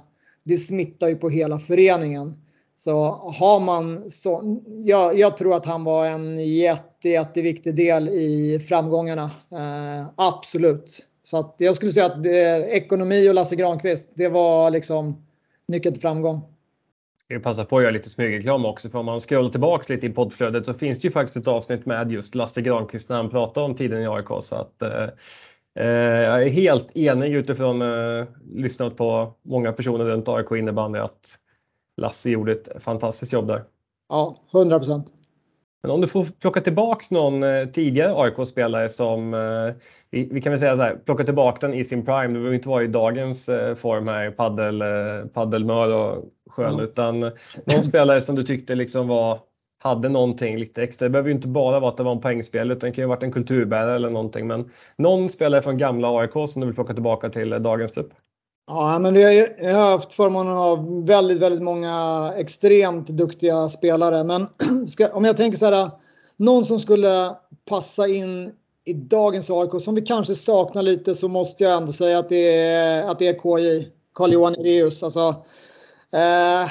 [0.49, 2.33] det smittar ju på hela föreningen.
[2.75, 2.93] Så
[3.39, 9.31] har man så, jag, jag tror att han var en jätte jätteviktig del i framgångarna.
[9.51, 11.05] Eh, absolut.
[11.21, 15.25] Så att jag skulle säga att det, ekonomi och Lasse Granqvist, det var liksom
[15.67, 16.41] nyckeln till framgång.
[17.27, 20.09] Jag passa på att göra lite smygreklam också, för om man scrollar tillbaks lite i
[20.09, 23.61] poddflödet så finns det ju faktiskt ett avsnitt med just Lasse Granqvist när han pratar
[23.61, 24.27] om tiden i AIK.
[24.41, 25.05] Så att, eh,
[25.73, 31.37] jag är helt enig utifrån eh, lyssnat på många personer runt AIK innebandy att
[31.97, 33.63] Lasse gjorde ett fantastiskt jobb där.
[34.09, 35.13] Ja, 100 procent.
[35.81, 39.75] Men om du får plocka tillbaks någon eh, tidigare AIK-spelare som, eh,
[40.09, 42.27] vi, vi, kan väl säga så här, plocka tillbaka den i sin prime.
[42.27, 44.83] Det behöver inte vara i dagens eh, form här, paddel,
[45.33, 46.85] paddelmör och skön, mm.
[46.85, 49.39] utan någon spelare som du tyckte liksom var,
[49.79, 51.05] hade någonting lite extra.
[51.05, 53.07] Det behöver ju inte bara vara att det var en poängspel, utan det kan ju
[53.07, 54.47] ha varit en kulturbärare eller någonting.
[54.47, 58.13] Men någon spelare från gamla AIK som du vill plocka tillbaka till dagens trupp?
[58.67, 59.31] Ja, men vi har,
[59.67, 64.23] jag har haft förmånen av väldigt, väldigt många extremt duktiga spelare.
[64.23, 64.47] Men
[64.87, 65.89] ska, om jag tänker så här,
[66.37, 67.35] någon som skulle
[67.69, 68.51] passa in
[68.85, 72.57] i dagens AIK som vi kanske saknar lite så måste jag ändå säga att det
[72.57, 75.03] är, att det är KJ, Carl-Johan Ereus.
[75.03, 75.35] Alltså,
[76.13, 76.69] eh,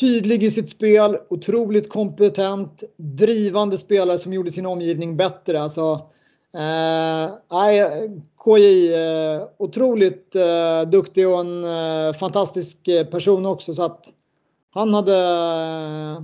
[0.00, 5.62] tydlig i sitt spel, otroligt kompetent, drivande spelare som gjorde sin omgivning bättre.
[5.62, 6.10] Alltså,
[6.54, 7.32] eh,
[8.44, 14.06] KJ eh, otroligt eh, duktig och en eh, fantastisk person också så att
[14.70, 16.22] han hade eh,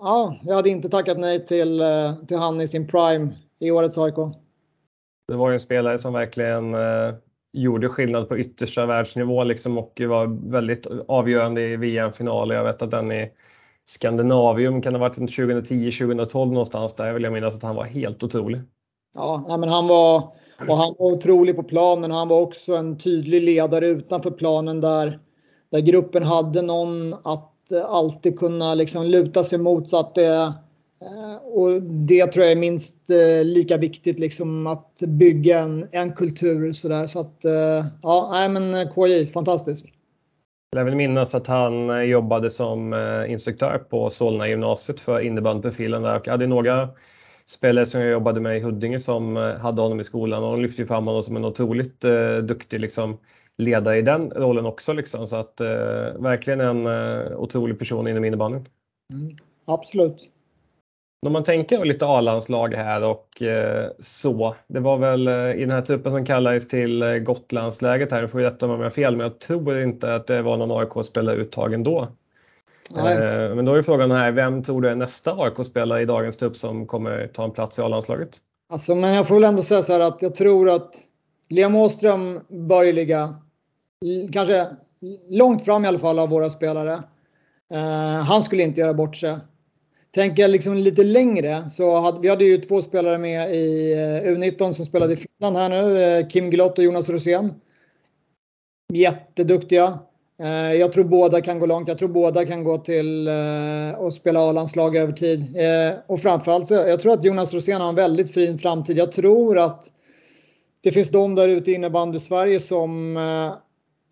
[0.00, 3.98] ja, jag hade inte tackat nej till, eh, till han i sin prime i årets
[3.98, 4.14] AIK.
[5.28, 7.14] Det var ju en spelare som verkligen eh,
[7.54, 12.54] gjorde skillnad på yttersta världsnivå liksom och var väldigt avgörande i VM-finaler.
[12.54, 13.30] Jag vet att den i
[13.84, 17.12] Skandinavium kan ha varit 2010-2012 någonstans där.
[17.12, 18.60] vill Jag minnas att han var helt otrolig.
[19.14, 20.34] Ja, men han var
[20.68, 24.80] och han var otrolig på planen och han var också en tydlig ledare utanför planen
[24.80, 25.18] där,
[25.70, 29.88] där gruppen hade någon att eh, alltid kunna liksom luta sig mot.
[29.88, 30.54] Så att det,
[31.42, 36.72] och det tror jag är minst eh, lika viktigt liksom att bygga en, en kultur
[36.72, 37.06] så där.
[37.06, 37.40] Så att
[38.02, 39.92] ja, nej men KJ, fantastisk.
[40.76, 42.94] Jag vill minnas att han jobbade som
[43.28, 46.88] instruktör på Solna gymnasiet för innebandyprofilen där och hade några
[47.46, 50.62] spelare som jag jobbade med i Huddinge som eh, hade honom i skolan och de
[50.62, 53.18] lyfte fram honom som en otroligt eh, duktig liksom,
[53.58, 54.92] ledare i den rollen också.
[54.92, 55.26] Liksom.
[55.26, 55.66] Så att eh,
[56.18, 58.68] verkligen en eh, otrolig person inom innebandyn.
[59.12, 60.30] Mm, absolut.
[61.26, 64.54] Om man tänker lite A-landslag här och eh, så.
[64.66, 68.28] Det var väl eh, i den här truppen som kallades till eh, Gotlandsläget här, nu
[68.28, 70.80] får rätta mig om jag har fel, men jag tror inte att det var någon
[70.80, 71.98] AIK-spelare uttagen då.
[72.96, 76.56] Eh, men då är frågan här, vem tror du är nästa AIK-spelare i dagens trupp
[76.56, 78.30] som kommer ta en plats i A-landslaget?
[78.68, 80.90] Alltså, men jag får väl ändå säga så här att jag tror att
[81.50, 83.34] Liam Åström bör ligga
[84.32, 84.66] kanske
[85.30, 87.00] långt fram i alla fall av våra spelare.
[88.26, 89.36] Han skulle inte göra bort sig.
[90.14, 94.30] Tänker jag liksom lite längre så hade vi hade ju två spelare med i eh,
[94.30, 96.02] U19 som spelade i Finland här nu.
[96.02, 97.54] Eh, Kim Glott och Jonas Rosén.
[98.92, 99.98] Jätteduktiga.
[100.40, 101.88] Eh, jag tror båda kan gå långt.
[101.88, 103.28] Jag tror båda kan gå till
[103.98, 105.42] och spela A-landslag över tid.
[106.06, 108.98] Och framförallt så jag tror att Jonas Rosén har en väldigt fin framtid.
[108.98, 109.92] Jag tror att
[110.80, 113.18] det finns de där ute i innebandy Sverige som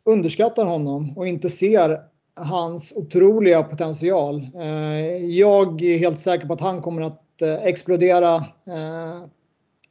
[0.04, 4.49] underskattar honom och inte ser hans otroliga potential.
[4.55, 8.35] Eh, jag är helt säker på att han kommer att eh, explodera
[8.66, 9.25] eh,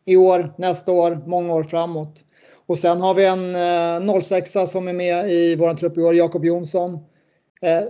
[0.06, 2.24] i år, nästa år, många år framåt.
[2.66, 6.46] Och sen har vi en 06 som är med i vår trupp i år, Jakob
[6.46, 7.00] Jonsson.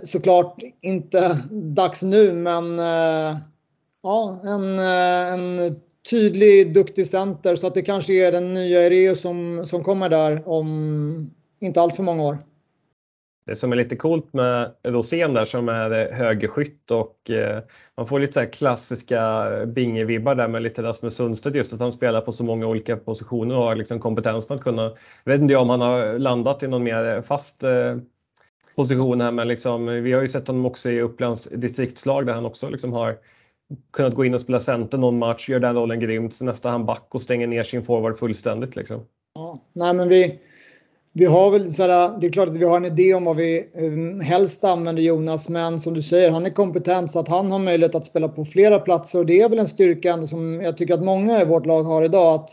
[0.02, 2.78] Såklart inte dags nu, men
[4.02, 7.56] ja, en, en tydlig, duktig center.
[7.56, 11.96] Så att det kanske är den nya Ereus som, som kommer där om inte allt
[11.96, 12.38] för många år.
[13.44, 17.62] Det som är lite coolt med Rosén där som är högerskytt och eh,
[17.96, 19.20] man får lite så klassiska
[19.66, 23.56] Binge-vibbar där med lite Rasmus Sundstedt just att han spelar på så många olika positioner
[23.56, 24.82] och har liksom kompetensen att kunna.
[25.24, 27.96] Jag vet inte om han har landat i någon mer fast eh,
[28.76, 32.46] position här men liksom, vi har ju sett honom också i Upplands distriktslag där han
[32.46, 33.18] också liksom har
[33.92, 37.06] kunnat gå in och spela center någon match, gör den rollen grymt, nästa han back
[37.10, 39.06] och stänger ner sin forward fullständigt liksom.
[39.34, 40.40] Ja, nej men vi
[41.12, 43.36] vi har väl så här, det är klart att vi har en idé om vad
[43.36, 47.50] vi um, helst använder Jonas, men som du säger, han är kompetent så att han
[47.50, 50.76] har möjlighet att spela på flera platser och det är väl en styrka som jag
[50.76, 52.34] tycker att många i vårt lag har idag.
[52.34, 52.50] Att,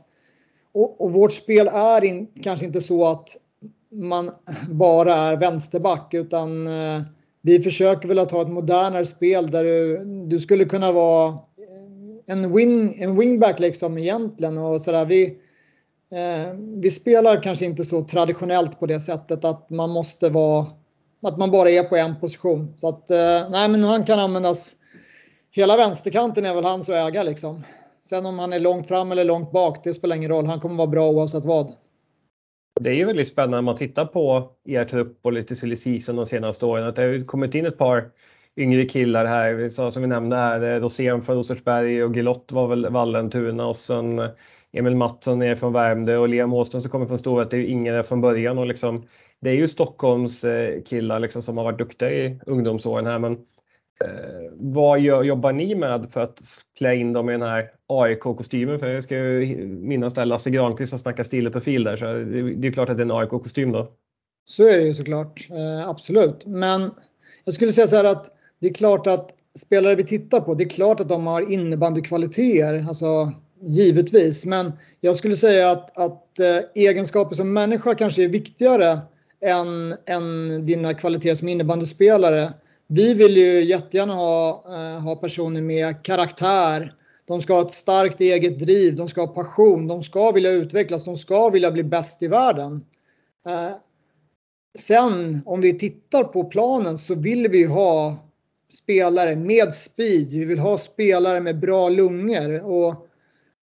[0.72, 3.30] och, och vårt spel är in, kanske inte så att
[3.92, 4.32] man
[4.70, 7.02] bara är vänsterback utan eh,
[7.42, 11.40] vi försöker väl att ha ett modernare spel där du, du skulle kunna vara
[12.30, 15.06] en, wing, en wingback liksom egentligen och sådär.
[15.06, 15.38] Vi,
[16.12, 20.66] Eh, vi spelar kanske inte så traditionellt på det sättet att man måste vara
[21.22, 22.74] att man bara är på en position.
[22.78, 24.76] Så att eh, nej, men han kan användas.
[25.52, 27.64] Hela vänsterkanten är väl hans att äga liksom.
[28.04, 30.46] Sen om han är långt fram eller långt bak, det spelar ingen roll.
[30.46, 31.72] Han kommer vara bra oavsett vad.
[32.82, 36.16] Det är ju väldigt spännande när man tittar på er trupp och lite silly season
[36.16, 36.88] de senaste åren.
[36.88, 38.12] Att det har kommit in ett par
[38.58, 39.70] yngre killar här.
[39.90, 44.22] Som vi nämnde här, eh, Rosén från Rosersberg och Gilott var väl Vallentuna och sen
[44.74, 47.50] Emil Mattsson är från Värmdö och Liam Åström som kommer från Storvreta.
[47.50, 49.04] Det är ju ingen där från början och liksom,
[49.42, 53.20] det är ju Stockholms eh, killar liksom som har varit duktiga i ungdomsåren här.
[53.20, 53.46] Men
[54.04, 56.42] Eh, vad gör, jobbar ni med för att
[56.78, 58.80] klä in dem i den här AIK-kostymen?
[58.80, 61.84] För jag ska ju minnas där Lasse Granqvist har snackat stilprofil.
[61.84, 63.92] där, så det, det är klart att det är en AIK-kostym då.
[64.46, 66.46] Så är det ju såklart, eh, absolut.
[66.46, 66.92] Men
[67.46, 70.64] jag skulle säga så här att det är klart att spelare vi tittar på, det
[70.64, 73.32] är klart att de har innebandykvaliteter, alltså
[73.62, 74.46] givetvis.
[74.46, 79.00] Men jag skulle säga att, att eh, egenskaper som människa kanske är viktigare
[79.42, 82.54] än, än dina kvaliteter som innebandyspelare
[82.92, 86.94] vi vill ju jättegärna ha, eh, ha personer med karaktär.
[87.26, 91.06] De ska ha ett starkt eget driv, de ska ha passion, de ska vilja utvecklas,
[91.06, 92.86] de ska vilja bli bäst i världen.
[93.48, 93.76] Eh,
[94.78, 98.18] sen om vi tittar på planen så vill vi ha
[98.74, 100.32] spelare med speed.
[100.32, 102.62] Vi vill ha spelare med bra lungor.
[102.62, 103.09] Och,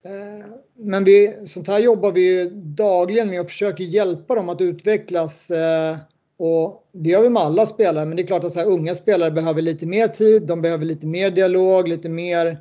[0.07, 5.51] Eh, men vi, sånt här jobbar vi dagligen med och försöker hjälpa dem att utvecklas
[5.51, 5.97] eh,
[6.39, 8.95] och det gör vi med alla spelare, men det är klart att så här, unga
[8.95, 12.61] spelare behöver lite mer tid, de behöver lite mer dialog, lite mer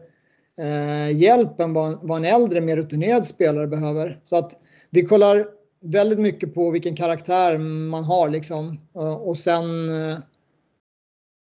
[0.59, 4.19] eh, hjälp än vad, vad en äldre, mer rutinerad spelare behöver.
[4.23, 4.51] Så att
[4.89, 5.47] vi kollar
[5.81, 8.79] väldigt mycket på vilken karaktär man har liksom.
[9.21, 10.17] Och sen, eh,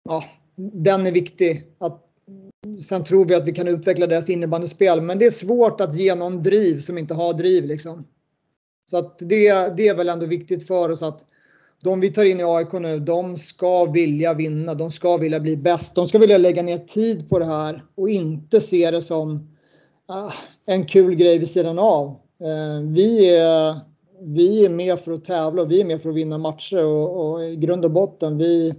[0.04, 0.24] ja,
[0.56, 1.66] den är viktig.
[1.78, 2.00] Att,
[2.80, 6.14] sen tror vi att vi kan utveckla deras innebandyspel, men det är svårt att ge
[6.14, 8.04] någon driv som inte har driv liksom.
[8.90, 11.24] Så att det, det är väl ändå viktigt för oss att
[11.84, 14.74] de vi tar in i AIK nu, de ska vilja vinna.
[14.74, 15.94] De ska vilja bli bäst.
[15.94, 19.34] De ska vilja lägga ner tid på det här och inte se det som
[20.10, 20.32] uh,
[20.66, 22.06] en kul grej vid sidan av.
[22.08, 23.80] Uh, vi, är,
[24.20, 27.32] vi är med för att tävla och vi är med för att vinna matcher och,
[27.32, 28.74] och i grund och botten, vi,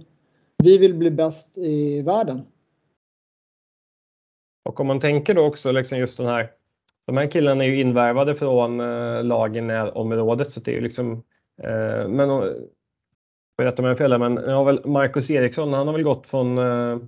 [0.62, 2.42] vi vill bli bäst i världen.
[4.64, 6.50] Och om man tänker då också liksom just den här,
[7.06, 10.80] de här killarna är ju invärvade från eh, lagen i området så det är ju
[10.80, 11.12] liksom
[11.62, 12.28] eh, men
[13.62, 16.26] rätta mig om jag fel men jag har väl Marcus Eriksson, han har väl gått
[16.26, 16.98] från eh,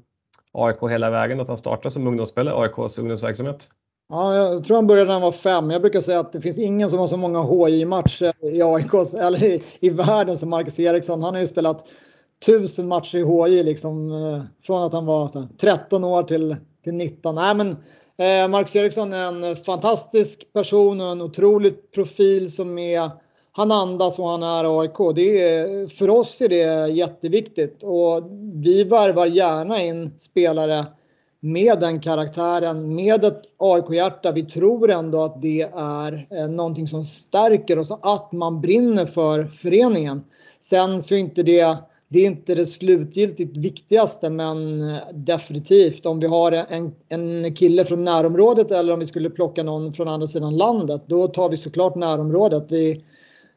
[0.52, 3.68] AIK hela vägen, att han startade som ungdomsspelare AIKs ungdomsverksamhet.
[4.08, 5.70] Ja, jag tror han började när han var fem.
[5.70, 9.44] Jag brukar säga att det finns ingen som har så många HJ-matcher i AIK eller
[9.44, 11.22] i, i världen som Marcus Eriksson.
[11.22, 11.86] Han har ju spelat
[12.46, 16.56] tusen matcher i HJ liksom eh, från att han var så, 13 år till,
[16.86, 17.34] till 19.
[17.34, 17.70] Nej, men
[18.16, 23.10] eh, Marcus Eriksson är en fantastisk person och en otrolig profil som är
[23.52, 25.14] han andas och han är AIK.
[25.14, 28.22] Det är, för oss är det jätteviktigt och
[28.54, 30.86] vi värvar gärna in spelare
[31.40, 34.32] med den karaktären, med ett AIK-hjärta.
[34.32, 39.44] Vi tror ändå att det är eh, någonting som stärker oss, att man brinner för
[39.44, 40.24] föreningen.
[40.60, 41.76] Sen så är inte det,
[42.08, 47.84] det är inte det slutgiltigt viktigaste, men eh, definitivt om vi har en, en kille
[47.84, 51.56] från närområdet eller om vi skulle plocka någon från andra sidan landet, då tar vi
[51.56, 52.66] såklart närområdet.
[52.68, 53.04] Vi,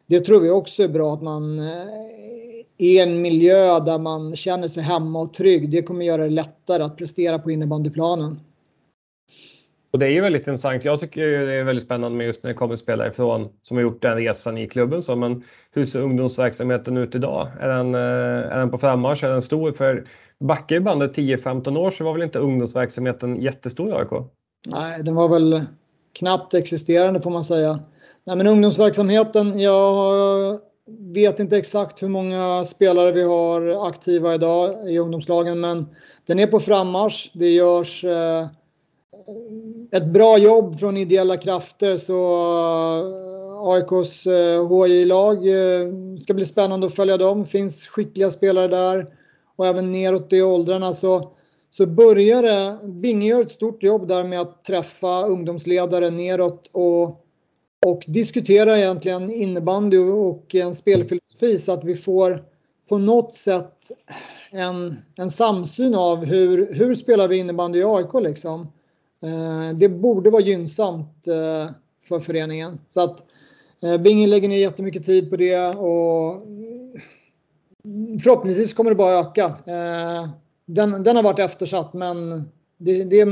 [0.07, 4.35] det tror vi också är bra att man eh, är i en miljö där man
[4.35, 5.69] känner sig hemma och trygg.
[5.69, 8.39] Det kommer göra det lättare att prestera på innebandyplanen.
[9.91, 10.85] Och det är ju väldigt intressant.
[10.85, 13.81] Jag tycker det är väldigt spännande med just när det kommer spelare ifrån som har
[13.81, 15.01] gjort den resan i klubben.
[15.01, 17.47] Så, men hur ser ungdomsverksamheten ut idag?
[17.59, 19.23] Är den, eh, är den på frammarsch?
[19.23, 19.71] Är den stor?
[19.71, 20.03] För
[20.39, 24.25] backar ju bandet 10-15 år så var väl inte ungdomsverksamheten jättestor i AIK?
[24.67, 25.61] Nej, den var väl
[26.13, 27.79] knappt existerande får man säga.
[28.23, 30.59] Nej, men ungdomsverksamheten, jag
[31.13, 35.85] vet inte exakt hur många spelare vi har aktiva idag i ungdomslagen, men
[36.25, 37.31] den är på frammarsch.
[37.33, 38.47] Det görs eh,
[39.91, 42.13] ett bra jobb från ideella krafter så
[42.99, 44.25] eh, AIKs
[44.69, 47.43] HJ-lag, eh, eh, ska bli spännande att följa dem.
[47.43, 49.07] Det finns skickliga spelare där
[49.55, 51.31] och även neråt i åldrarna så
[51.71, 57.25] så börjar det, Binge gör ett stort jobb där med att träffa ungdomsledare neråt och
[57.85, 62.43] och diskutera egentligen innebandy och en spelfilosofi så att vi får
[62.89, 63.91] på något sätt
[64.51, 68.67] en, en samsyn av hur, hur spelar vi innebandy i AIK liksom.
[69.23, 71.71] Eh, det borde vara gynnsamt eh,
[72.07, 72.79] för föreningen.
[72.89, 73.23] Så att
[73.83, 76.43] eh, Bingen lägger ner jättemycket tid på det och
[78.23, 79.55] förhoppningsvis kommer det bara öka.
[80.65, 82.29] Den, den har varit eftersatt men
[82.77, 83.25] det, det, är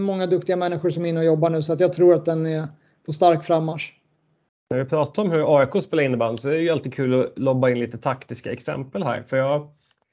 [0.00, 2.46] många duktiga människor som är inne och jobbar nu så att jag tror att den
[2.46, 2.68] är
[3.06, 3.94] på stark frammarsch.
[4.70, 7.38] När vi pratar om hur AIK spelar innebandy så är det ju alltid kul att
[7.38, 9.22] lobba in lite taktiska exempel här.
[9.22, 9.68] För jag,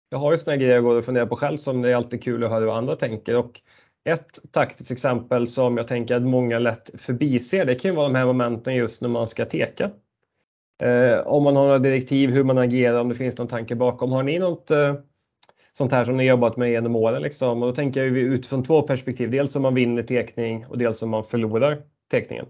[0.10, 2.24] jag har ju såna grejer jag går och funderar på själv som det är alltid
[2.24, 3.38] kul att höra vad andra tänker.
[3.38, 3.62] Och
[4.04, 8.16] ett taktiskt exempel som jag tänker att många lätt förbiser, det kan ju vara de
[8.16, 9.92] här momenten just när man ska teka.
[10.82, 14.12] Eh, om man har några direktiv, hur man agerar, om det finns någon tanke bakom.
[14.12, 14.96] Har ni något eh,
[15.72, 17.22] sånt här som ni jobbat med genom åren?
[17.22, 17.64] Liksom?
[17.64, 19.32] Och då tänker jag utifrån två perspektiv.
[19.32, 21.82] Dels om man vinner tekning och dels om man förlorar
[22.12, 22.46] tekningen.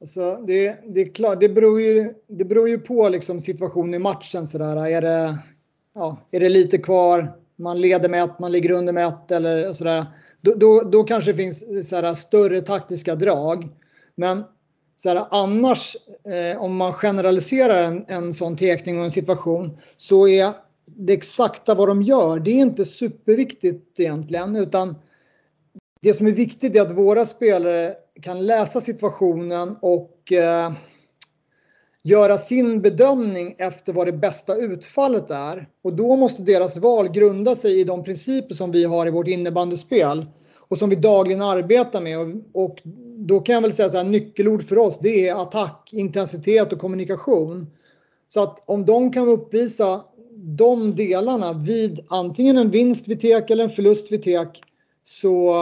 [0.00, 3.98] Alltså, det, det är klart, det beror ju, det beror ju på liksom situationen i
[3.98, 4.46] matchen.
[4.46, 4.86] Sådär.
[4.86, 5.38] Är, det,
[5.94, 9.72] ja, är det lite kvar, man leder med ett, man ligger under med ett eller
[9.72, 10.06] sådär.
[10.40, 13.68] Då, då, då kanske det finns sådär, större taktiska drag.
[14.14, 14.44] Men
[14.96, 20.52] sådär, annars, eh, om man generaliserar en, en sån tekning och en situation så är
[20.84, 24.56] det exakta vad de gör, det är inte superviktigt egentligen.
[24.56, 24.94] Utan
[26.02, 30.72] det som är viktigt är att våra spelare kan läsa situationen och eh,
[32.04, 35.68] göra sin bedömning efter vad det bästa utfallet är.
[35.82, 39.28] Och då måste deras val grunda sig i de principer som vi har i vårt
[39.28, 40.26] innebandyspel
[40.68, 42.42] och som vi dagligen arbetar med.
[42.52, 42.82] Och,
[43.16, 47.66] då kan jag väl säga att nyckelord för oss det är attack, intensitet och kommunikation.
[48.28, 50.04] Så att om de kan uppvisa
[50.36, 54.62] de delarna vid antingen en vinst vid tek eller en förlust vid tek
[55.04, 55.54] så,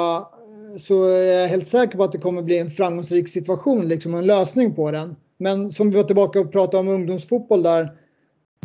[0.78, 4.26] så är jag helt säker på att det kommer bli en framgångsrik situation, liksom en
[4.26, 5.16] lösning på den.
[5.42, 7.92] Men som vi var tillbaka och pratade om ungdomsfotboll där.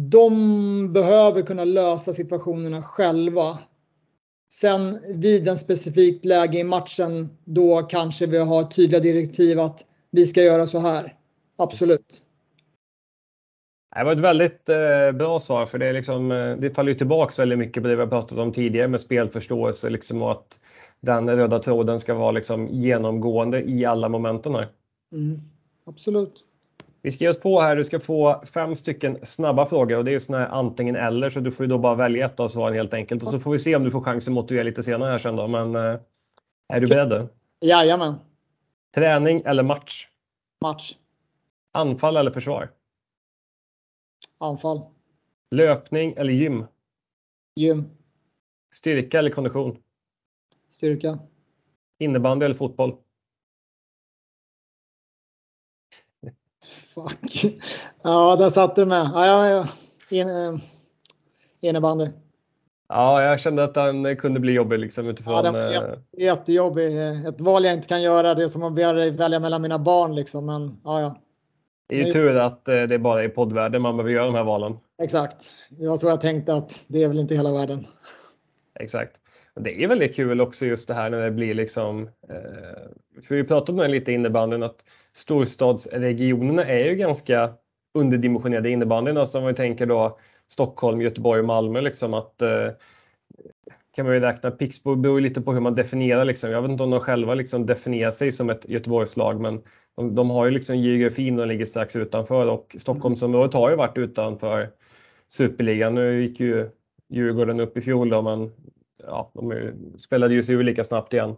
[0.02, 3.60] De behöver kunna lösa situationerna själva.
[4.54, 10.26] Sen vid en specifikt läge i matchen, då kanske vi har tydliga direktiv att vi
[10.26, 11.16] ska göra så här.
[11.58, 12.22] Absolut.
[13.96, 16.98] Det var ett väldigt eh, bra svar för det, är liksom, eh, det faller ju
[16.98, 20.62] tillbaka väldigt mycket på det vi har pratat om tidigare med spelförståelse liksom, och att
[21.00, 24.68] den röda tråden ska vara liksom, genomgående i alla momenten här.
[25.12, 25.42] Mm,
[25.86, 26.44] absolut.
[27.08, 27.76] Vi ska ge oss på här.
[27.76, 31.40] Du ska få fem stycken snabba frågor och det är såna här antingen eller så
[31.40, 33.60] du får ju då bara välja ett av svaren helt enkelt och så får vi
[33.60, 35.48] se om du får chansen att motivera lite senare här sen då.
[35.48, 36.00] Men eh,
[36.74, 37.30] är du beredd?
[37.62, 38.16] Jajamän.
[38.96, 40.08] Träning eller match?
[40.62, 40.96] Match.
[41.72, 42.70] Anfall eller försvar?
[44.38, 44.82] Anfall.
[45.52, 46.66] Löpning eller gym?
[47.56, 47.90] Gym.
[48.74, 49.78] Styrka eller kondition?
[50.70, 51.20] Styrka.
[52.00, 52.96] Innebandy eller fotboll?
[56.68, 57.46] Fuck.
[58.04, 59.10] Ja, där satte du med.
[59.14, 59.68] Ja, ja, ja.
[60.10, 60.60] In, äh,
[61.62, 62.08] innebandy.
[62.90, 65.36] Ja, jag kände att den kunde bli jobbig liksom utifrån.
[65.36, 66.98] Ja, den var jätte, jättejobbig.
[67.28, 68.36] Ett val jag inte kan göra.
[68.36, 68.74] Det är som att
[69.20, 70.46] välja mellan mina barn liksom.
[70.46, 71.22] Men ja, ja.
[71.88, 74.36] Det är ju tur att eh, det är bara i poddvärlden man behöver göra de
[74.36, 74.78] här valen.
[75.02, 75.52] Exakt.
[75.70, 77.88] Det var så jag tänkte att det är väl inte hela världen.
[78.80, 79.16] Exakt.
[79.60, 82.10] Det är väldigt kul också just det här när det blir liksom.
[82.30, 84.86] Eh, för vi pratade om det lite innebandyn att
[85.18, 87.54] storstadsregionerna är ju ganska
[87.94, 89.18] underdimensionerade innebandyn.
[89.18, 92.70] Alltså om vi tänker då Stockholm, Göteborg och Malmö liksom att eh,
[93.96, 94.52] kan man ju räkna.
[94.52, 96.26] Pixbo beror lite på hur man definierar.
[96.26, 96.52] Liksom.
[96.52, 99.62] Jag vet inte om de själva liksom definierar sig som ett Göteborgslag, men
[99.96, 103.98] de, de har ju liksom geografin och ligger strax utanför och Stockholmsområdet har ju varit
[103.98, 104.70] utanför
[105.30, 105.96] superligan.
[105.96, 106.70] Nu gick ju
[107.10, 108.52] Djurgården upp i fjol då, men
[109.04, 111.36] ja, de spelade ju sig ur lika snabbt igen.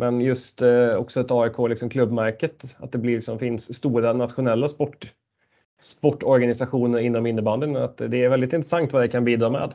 [0.00, 4.68] Men just eh, också ett AIK, liksom klubbmärket, att det blir, liksom, finns stora nationella
[4.68, 5.12] sport,
[5.80, 7.76] sportorganisationer inom innebandyn.
[7.76, 9.74] Att det är väldigt intressant vad det kan bidra med.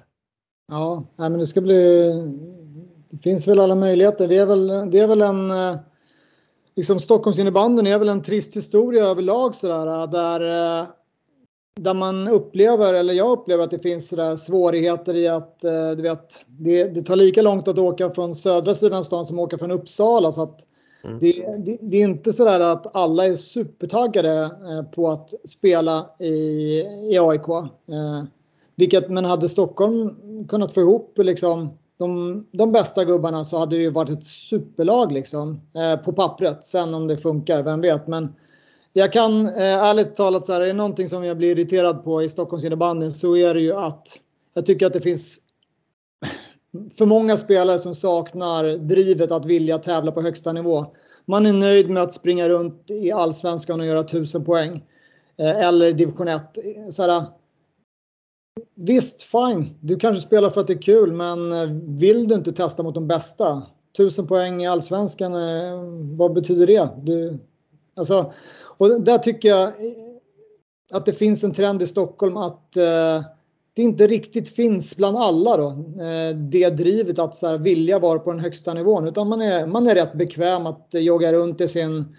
[0.71, 2.11] Ja, men det ska bli.
[3.09, 4.27] Det finns väl alla möjligheter.
[4.27, 5.51] Det är väl, det är väl en.
[5.51, 5.77] Eh,
[6.75, 10.79] liksom Stockholmsinnebandyn är väl en trist historia överlag sådär där.
[10.81, 10.87] Eh,
[11.79, 16.03] där man upplever, eller jag upplever att det finns sådär svårigheter i att eh, du
[16.03, 19.57] vet, det, det tar lika långt att åka från södra sidan stan som att åka
[19.57, 20.31] från Uppsala.
[20.31, 20.65] Så att
[21.03, 21.19] mm.
[21.19, 21.31] det,
[21.65, 24.49] det, det, är inte sådär att alla är supertaggade
[24.95, 26.29] på att spela i,
[27.11, 27.69] i AIK.
[28.75, 30.15] Vilket, men hade Stockholm
[30.47, 35.11] kunnat få ihop liksom de, de bästa gubbarna så hade det ju varit ett superlag
[35.11, 36.63] liksom eh, på pappret.
[36.63, 38.07] Sen om det funkar, vem vet.
[38.07, 38.33] Men
[38.97, 42.23] jag kan eh, ärligt talat så här, är det någonting som jag blir irriterad på
[42.23, 44.19] i Stockholms innebandyn så är det ju att
[44.53, 45.39] jag tycker att det finns
[46.97, 50.85] för många spelare som saknar drivet att vilja tävla på högsta nivå.
[51.25, 54.83] Man är nöjd med att springa runt i allsvenskan och göra tusen poäng.
[55.37, 56.41] Eh, eller division 1.
[56.91, 57.23] Så här,
[58.75, 59.77] Visst, fine.
[59.79, 62.93] Du kanske spelar för att det är kul, men eh, vill du inte testa mot
[62.93, 63.63] de bästa?
[63.97, 65.81] Tusen poäng i allsvenskan, eh,
[66.17, 66.89] vad betyder det?
[67.03, 67.39] Du,
[67.95, 68.33] alltså,
[68.77, 69.73] och där tycker jag eh,
[70.91, 73.23] att det finns en trend i Stockholm att eh,
[73.75, 75.67] det inte riktigt finns bland alla då,
[76.03, 79.07] eh, det drivet att så här, vilja vara på den högsta nivån.
[79.07, 82.15] Utan man är, man är rätt bekväm att jogga runt i sin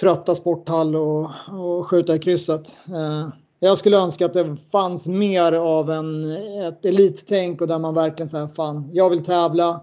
[0.00, 2.74] trötta sporthall och, och skjuta i krysset.
[2.88, 3.28] Eh,
[3.60, 6.24] jag skulle önska att det fanns mer av en,
[6.68, 9.80] ett elittänk och där man verkligen säger fan, jag vill tävla.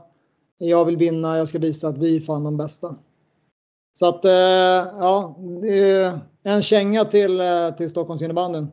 [0.58, 2.96] jag vill vinna, jag ska visa att vi är fan de bästa.
[3.98, 5.36] Så att eh, ja,
[6.44, 8.68] en känga till, eh, till Stockholms innebandyn.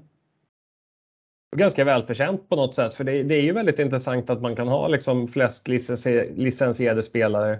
[1.56, 4.68] Ganska välförtjänt på något sätt, för det, det, är ju väldigt intressant att man kan
[4.68, 7.52] ha liksom flest licensierade spelare,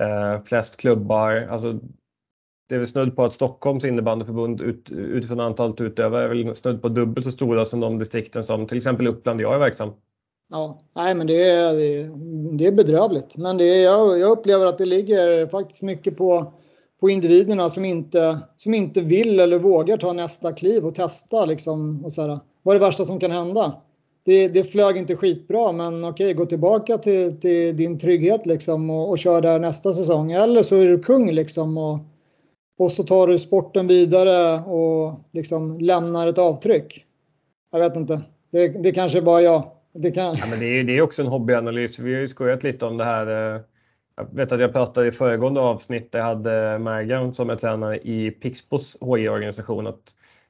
[0.00, 1.46] eh, flest klubbar.
[1.50, 1.72] Alltså,
[2.68, 6.82] det är väl snudd på att Stockholms innebandyförbund ut, utifrån antalet utövare är väl snudd
[6.82, 9.92] på dubbelt så stora som de distrikten som till exempel Uppland jag är verksam.
[10.50, 11.72] Ja, nej men det är,
[12.56, 13.36] det är bedrövligt.
[13.36, 16.52] Men det är, jag, jag upplever att det ligger faktiskt mycket på,
[17.00, 22.04] på individerna som inte, som inte vill eller vågar ta nästa kliv och testa liksom.
[22.04, 23.80] Och så här, vad är det värsta som kan hända?
[24.24, 29.10] Det, det flög inte skitbra, men okej, gå tillbaka till, till din trygghet liksom och,
[29.10, 30.32] och kör där nästa säsong.
[30.32, 31.98] Eller så är du kung liksom och,
[32.78, 37.04] och så tar du sporten vidare och liksom lämnar ett avtryck.
[37.72, 38.20] Jag vet inte.
[38.52, 39.70] Det, det kanske är bara jag.
[39.92, 40.34] Det, kan...
[40.38, 41.98] ja, men det, är, det är också en hobbyanalys.
[41.98, 43.54] Vi har ju skojat lite om det här.
[43.54, 43.60] Eh,
[44.16, 47.98] jag vet att jag pratade i föregående avsnitt där jag hade Mergan som är tränare
[47.98, 49.92] i Pixbos HI-organisation.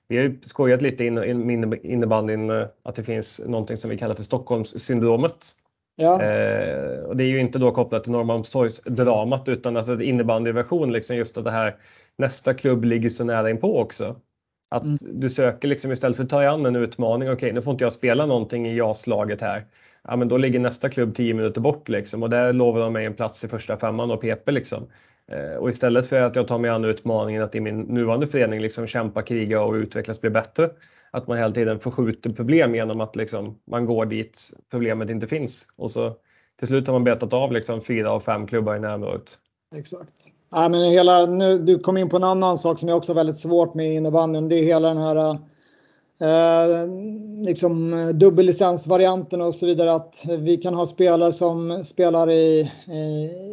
[0.09, 4.23] Vi har skojat lite in, innebandyn eh, att det finns någonting som vi kallar för
[4.23, 5.47] Stockholmssyndromet.
[5.97, 6.23] Ja.
[6.23, 11.39] Eh, och det är ju inte då kopplat till Norrmalmstorgsdramat utan alltså innebandyversion, liksom just
[11.39, 11.77] att det här
[12.17, 14.17] nästa klubb ligger så nära inpå också.
[14.69, 14.97] Att mm.
[15.03, 17.29] du söker liksom istället för att ta dig an en utmaning.
[17.29, 19.65] Okej, okay, nu får inte jag spela någonting i JAS-laget här.
[20.09, 23.07] Ja, men då ligger nästa klubb 10 minuter bort liksom och där lovar de mig
[23.07, 24.87] en plats i första femman och PP liksom.
[25.29, 28.61] Eh, och istället för att jag tar mig an utmaningen att i min nuvarande förening
[28.61, 30.71] liksom kämpa, kriga och utvecklas, bli bättre.
[31.11, 35.69] Att man hela tiden förskjuter problem genom att liksom man går dit problemet inte finns.
[35.77, 36.17] Och så
[36.59, 39.39] till slut har man betat av liksom fyra av fem klubbar i närområdet.
[39.77, 40.15] Exakt.
[40.51, 43.17] Ja, men hela, nu, du kom in på en annan sak som jag också har
[43.17, 44.49] väldigt svårt med i innebandyn.
[44.49, 45.39] Det är hela den här
[46.21, 46.89] eh,
[47.47, 49.93] liksom eh, dubbellicensvarianten och så vidare.
[49.93, 52.71] Att vi kan ha spelare som spelar i,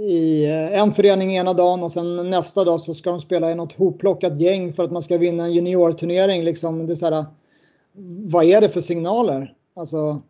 [0.07, 3.55] i eh, en förening ena dagen och sen nästa dag så ska de spela i
[3.55, 6.43] något hopplockat gäng för att man ska vinna en juniorturnering.
[6.43, 7.26] Liksom, det är så här,
[8.26, 9.53] vad är det för signaler?
[9.76, 10.22] Alltså,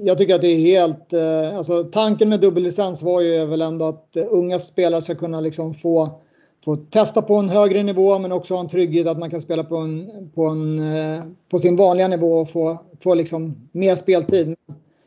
[0.00, 3.84] jag tycker att det är helt, eh, alltså tanken med dubbellicens var ju väl ändå
[3.84, 6.21] att unga spelare ska kunna liksom få,
[6.64, 9.64] få testa på en högre nivå men också ha en trygghet att man kan spela
[9.64, 14.56] på, en, på, en, eh, på sin vanliga nivå och få, få liksom mer speltid.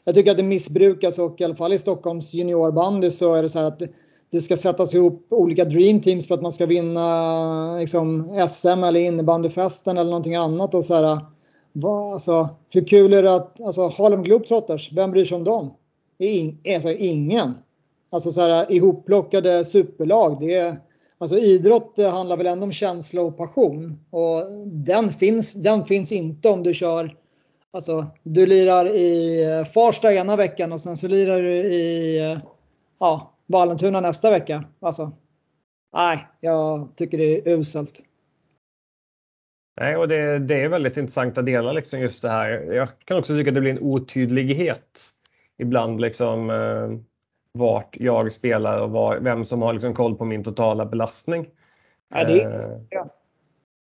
[0.04, 3.50] Jag tycker att det missbrukas och i alla fall i Stockholms juniorbandy så är det
[3.50, 3.82] så här att
[4.32, 9.98] det ska sättas ihop olika dreamteams för att man ska vinna liksom, SM eller innebandyfesten
[9.98, 11.20] eller någonting annat och så här
[11.74, 15.74] va, alltså, hur kul är det att, alltså Harlem Globetrotters, vem bryr sig om dem?
[16.18, 17.54] In, alltså ingen.
[18.10, 20.78] Alltså så här ihopplockade superlag, det är,
[21.18, 24.00] alltså idrott eh, handlar väl ändå om känsla och passion.
[24.10, 27.18] Och den finns, den finns inte om du kör,
[27.72, 32.40] alltså du lirar i eh, Farsta ena veckan och sen så lirar du i, eh,
[33.00, 34.64] ja, Vallentuna nästa vecka.
[34.80, 35.12] Alltså,
[35.94, 38.04] nej, jag tycker det är uselt.
[39.82, 42.50] Nej, och det, det är väldigt intressanta delar, liksom just det här.
[42.50, 45.00] Jag kan också tycka att det blir en otydlighet
[45.58, 47.00] ibland, liksom eh,
[47.56, 51.48] vart jag spelar och var, vem som har liksom koll på min totala belastning.
[52.14, 52.60] Ja, det, eh.
[52.90, 53.10] ja.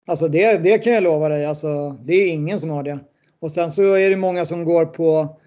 [0.07, 2.99] Alltså det, det kan jag lova dig, alltså, det är ingen som har det.
[3.41, 5.39] Och sen så är det många som går på,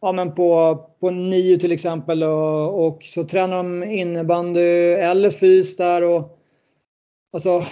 [0.00, 5.76] ja, men på, på nio till exempel och, och så tränar de innebandy eller fys
[5.76, 6.04] där.
[6.04, 6.38] Och,
[7.32, 7.64] alltså,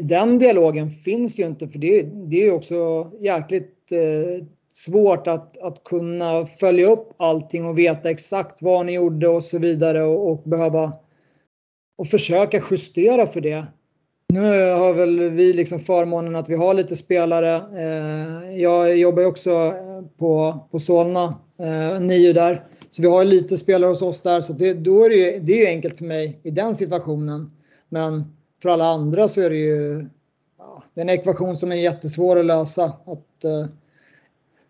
[0.00, 5.84] den dialogen finns ju inte för det, det är också jäkligt eh, svårt att, att
[5.84, 10.42] kunna följa upp allting och veta exakt vad ni gjorde och så vidare och, och
[10.44, 10.92] behöva
[11.98, 13.66] och försöka justera för det.
[14.28, 17.56] Nu har väl vi liksom förmånen att vi har lite spelare.
[17.56, 22.66] Eh, jag jobbar också eh, på, på Solna, eh, nio där.
[22.90, 25.68] Så vi har lite spelare hos oss där så det, då är det, det är
[25.68, 27.50] enkelt för mig i den situationen.
[27.88, 28.24] Men
[28.62, 30.06] för alla andra så är det ju
[30.58, 32.84] ja, det är en ekvation som är jättesvår att lösa.
[32.84, 33.66] Att, eh,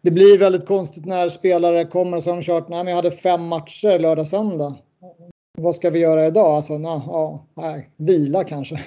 [0.05, 2.97] det blir väldigt konstigt när spelare kommer och så har de kört, nej men jag
[2.97, 4.75] hade fem matcher lördag söndag.
[5.59, 6.47] Vad ska vi göra idag?
[6.47, 8.81] Alltså, na, ja, nej, vila kanske.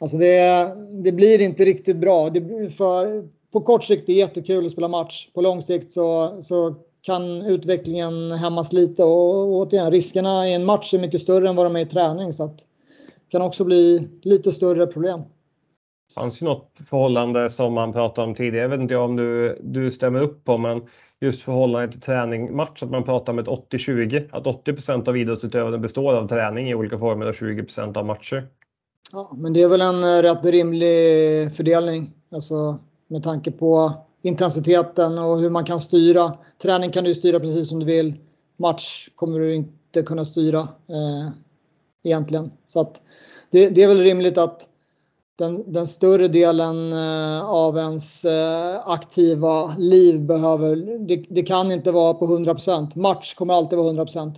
[0.00, 2.30] Alltså det, det blir inte riktigt bra.
[2.30, 5.28] Det, för, på kort sikt är det jättekul att spela match.
[5.34, 10.64] På lång sikt så, så kan utvecklingen hämmas lite och, och återigen riskerna i en
[10.64, 12.32] match är mycket större än vad de är i träning.
[12.32, 12.66] Så att,
[13.28, 15.20] kan också bli lite större problem.
[16.12, 19.58] Det fanns ju något förhållande som man pratade om tidigare, jag vet inte om du,
[19.62, 20.82] du stämmer upp på, men
[21.20, 25.78] just förhållandet till träning match, att man pratar om ett 80-20, att 80% av idrottsutövande
[25.78, 28.48] består av träning i olika former och 20% av matcher.
[29.12, 30.88] Ja, men det är väl en eh, rätt rimlig
[31.56, 33.92] fördelning, alltså med tanke på
[34.22, 36.32] intensiteten och hur man kan styra.
[36.62, 38.14] Träning kan du styra precis som du vill.
[38.56, 41.28] match kommer du inte kunna styra eh,
[42.02, 42.50] egentligen.
[42.66, 43.02] Så att
[43.50, 44.68] det, det, är väl rimligt att
[45.38, 50.76] den, den större delen eh, av ens eh, aktiva liv behöver,
[51.06, 54.32] det, det, kan inte vara på 100% Match kommer alltid vara 100 mm.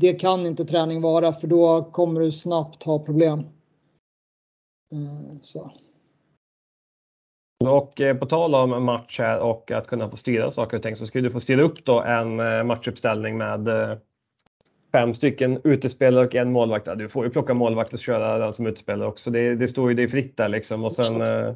[0.00, 3.38] Det kan inte träning vara för då kommer du snabbt ha problem.
[4.92, 5.70] Eh, så.
[7.64, 11.06] Och på tal om match här och att kunna få styra saker och ting så
[11.06, 13.68] skulle du få styra upp då en matchuppställning med
[14.94, 16.88] fem stycken utespelare och en målvakt.
[16.96, 19.30] Du får ju plocka målvakt och köra den som utespelare också.
[19.30, 20.84] Det, det står ju dig fritt där liksom.
[20.84, 21.20] Och sen...
[21.20, 21.54] Eh,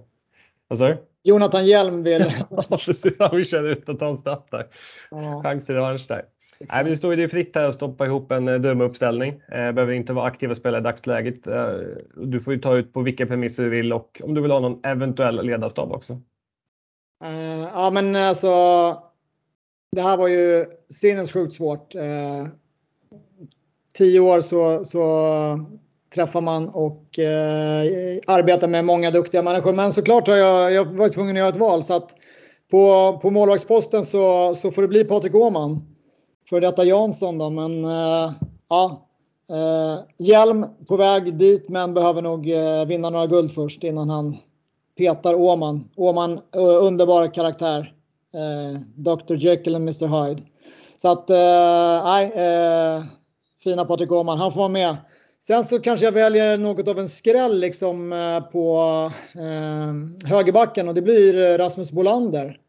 [0.69, 0.97] du?
[1.23, 2.25] Jonathan Hjelm vill...
[2.51, 3.19] ja, precis.
[3.19, 4.67] Han vill köra ut och ta en straff där.
[5.11, 5.43] Ja.
[5.43, 6.25] Chans till revansch där.
[6.61, 9.43] Nej, men det står ju dig fritt här att stoppa ihop en eh, drömuppställning.
[9.53, 11.47] Eh, behöver inte vara aktiva spelare i dagsläget.
[11.47, 11.73] Eh,
[12.17, 14.61] du får ju ta ut på vilka premisser du vill och om du vill ha
[14.61, 16.13] någon eventuell ledarstab också.
[17.25, 18.49] Uh, ja, men alltså.
[19.97, 21.95] Det här var ju sinnessjukt svårt.
[23.99, 25.01] Tio år så, så
[26.15, 29.73] träffar man och eh, arbetar med många duktiga människor.
[29.73, 32.15] Men såklart har jag, jag varit tvungen att göra ett val så att
[32.71, 35.83] på, på målvaktsposten så, så får det bli Patrik Åhman
[36.49, 38.33] för detta Jansson då, men eh,
[38.69, 39.05] ja.
[39.51, 44.37] Eh, Hjelm på väg dit, men behöver nog eh, vinna några guld först innan han
[44.99, 45.89] petar Åman.
[45.97, 47.95] Åman, eh, underbar karaktär.
[48.35, 50.43] Eh, Dr Jekyll och Mr Hyde.
[51.03, 52.33] Så att, eh, nej,
[53.69, 54.97] fina Patrik Åman, han får vara med.
[55.41, 58.81] Sen så kanske jag väljer något av en skräll liksom eh, på
[59.35, 62.61] eh, högerbacken och det blir eh, Rasmus Bolander.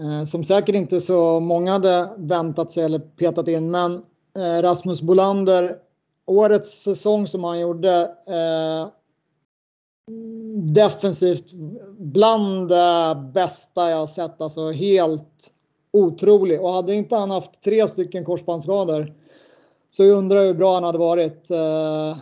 [0.00, 3.70] Eh, som säkert inte så många hade väntat sig eller petat in.
[3.70, 4.02] Men
[4.36, 5.76] eh, Rasmus Bolander,
[6.26, 8.88] årets säsong som han gjorde eh,
[10.74, 11.52] defensivt
[11.98, 14.40] bland det bästa jag sett.
[14.40, 15.52] Alltså helt
[15.92, 16.60] otrolig.
[16.60, 19.12] Och hade inte han haft tre stycken korsbandsskador
[19.90, 21.50] så jag undrar hur bra han hade varit.
[21.50, 22.16] Eh,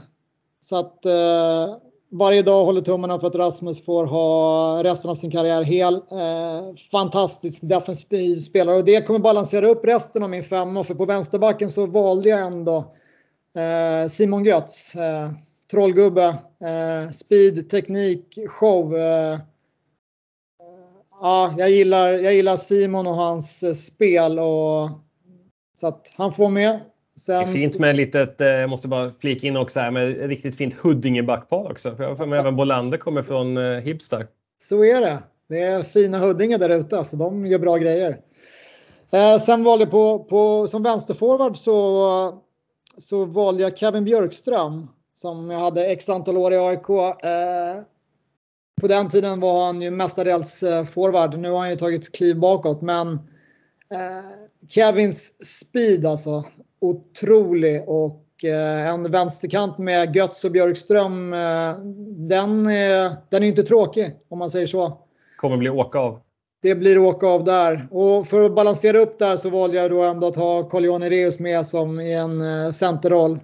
[0.61, 1.77] så att eh,
[2.11, 5.95] varje dag håller tummarna för att Rasmus får ha resten av sin karriär hel.
[5.95, 11.05] Eh, fantastisk defensiv spelare och det kommer balansera upp resten av min femma för på
[11.05, 12.95] vänsterbacken så valde jag ändå
[14.09, 14.93] Simon Götz.
[15.71, 16.37] Trollgubbe,
[17.12, 18.95] speed, teknik, show.
[21.21, 24.91] Ja, jag gillar, jag gillar Simon och hans spel och
[25.75, 26.81] så att han får med.
[27.17, 27.45] Sen...
[27.45, 30.57] Det är fint med litet, jag eh, måste bara flika in också här med riktigt
[30.57, 31.97] fint Huddinge-backpar också.
[31.97, 34.27] För jag mig även Bolander kommer från eh, Hibstar.
[34.59, 35.23] Så är det.
[35.49, 38.21] Det är fina Huddinge där ute, så de gör bra grejer.
[39.12, 42.43] Eh, sen valde jag på, på som vänsterforward så,
[42.99, 46.89] så valde jag Kevin Björkström som jag hade x antal år i AIK.
[47.25, 47.83] Eh,
[48.81, 51.39] på den tiden var han ju mestadels eh, forward.
[51.39, 53.12] Nu har han ju tagit kliv bakåt, men
[53.91, 56.45] eh, Kevins speed alltså
[56.81, 61.79] otrolig och eh, en vänsterkant med Götz och Björkström, eh,
[62.29, 64.99] den, är, den är inte tråkig om man säger så.
[65.37, 66.20] Kommer bli åka av.
[66.62, 67.89] Det blir åka av där.
[67.91, 71.39] Och för att balansera upp där så valde jag då ändå att ha Carl-Johan Ereus
[71.39, 73.39] med som i en eh, centerroll.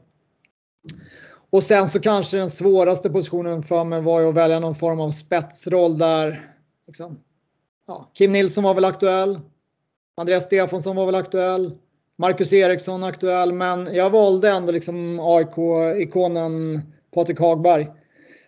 [1.51, 5.01] Och sen så kanske den svåraste positionen för mig var ju att välja någon form
[5.01, 6.55] av spetsroll där.
[6.87, 7.19] Liksom.
[7.87, 9.41] Ja, Kim Nilsson var väl aktuell.
[10.17, 11.79] Andreas Stefansson var väl aktuell.
[12.19, 16.81] Marcus Eriksson aktuell, men jag valde ändå liksom AIK-ikonen
[17.15, 17.87] Patrik Hagberg.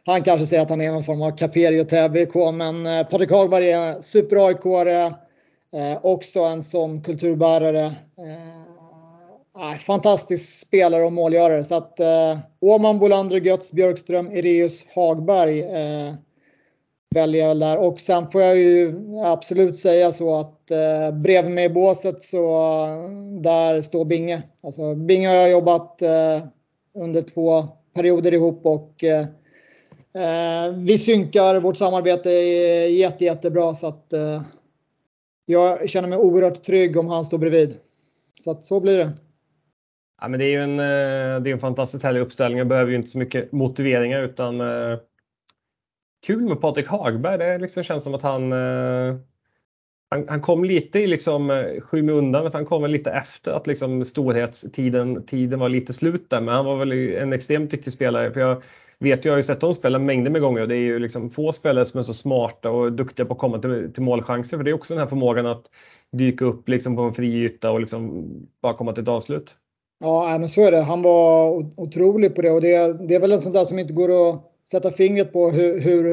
[0.06, 3.30] Han kanske säger att han är någon form av Caperi och Täby-ikon, men eh, Patrik
[3.30, 7.84] Hagberg är super aik eh, också en sån kulturbärare.
[7.84, 11.64] Eh, fantastisk spelare och målgörare.
[11.64, 16.14] Så att eh, Åman, Bolander, Götz, Björkström, Ereus, Hagberg eh,
[17.14, 17.78] väljer jag där.
[17.78, 18.94] Och sen får jag ju
[19.24, 22.40] absolut säga så att eh, bredvid mig i båset så
[23.42, 24.42] där står Binge.
[24.62, 26.44] Alltså Binge har jag jobbat eh,
[26.94, 27.62] under två
[27.94, 29.26] perioder ihop och eh,
[30.14, 31.60] eh vi synkar.
[31.60, 34.42] Vårt samarbete är jätte, jättebra så att eh,
[35.46, 37.74] jag känner mig oerhört trygg om han står bredvid.
[38.40, 39.12] Så att så blir det.
[40.20, 42.58] Ja, men det är ju en, eh, det är en fantastiskt härlig uppställning.
[42.58, 44.98] Jag behöver ju inte så mycket motiveringar utan eh,
[46.26, 47.38] kul med Patrik Hagberg.
[47.38, 49.16] Det liksom känns som att han, eh,
[50.10, 55.26] han, han kom lite i liksom eh, skymundan, han kom lite efter att liksom storhetstiden
[55.26, 56.40] tiden var lite slut där.
[56.40, 58.32] Men han var väl en extremt viktig spelare.
[58.32, 58.62] För jag
[58.98, 61.30] vet, jag har ju sett honom spela mängder med gånger och det är ju liksom
[61.30, 64.56] få spelare som är så smarta och duktiga på att komma till, till målchanser.
[64.56, 65.70] För det är också den här förmågan att
[66.12, 68.24] dyka upp liksom på en fri yta och liksom
[68.62, 69.56] bara komma till ett avslut.
[70.00, 70.82] Ja, men så är det.
[70.82, 73.92] Han var otrolig på det och det, det är väl en sån där som inte
[73.92, 76.04] går att sätta fingret på hur, hur,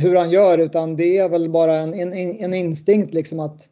[0.00, 3.68] hur han gör utan det är väl bara en, en, en instinkt liksom att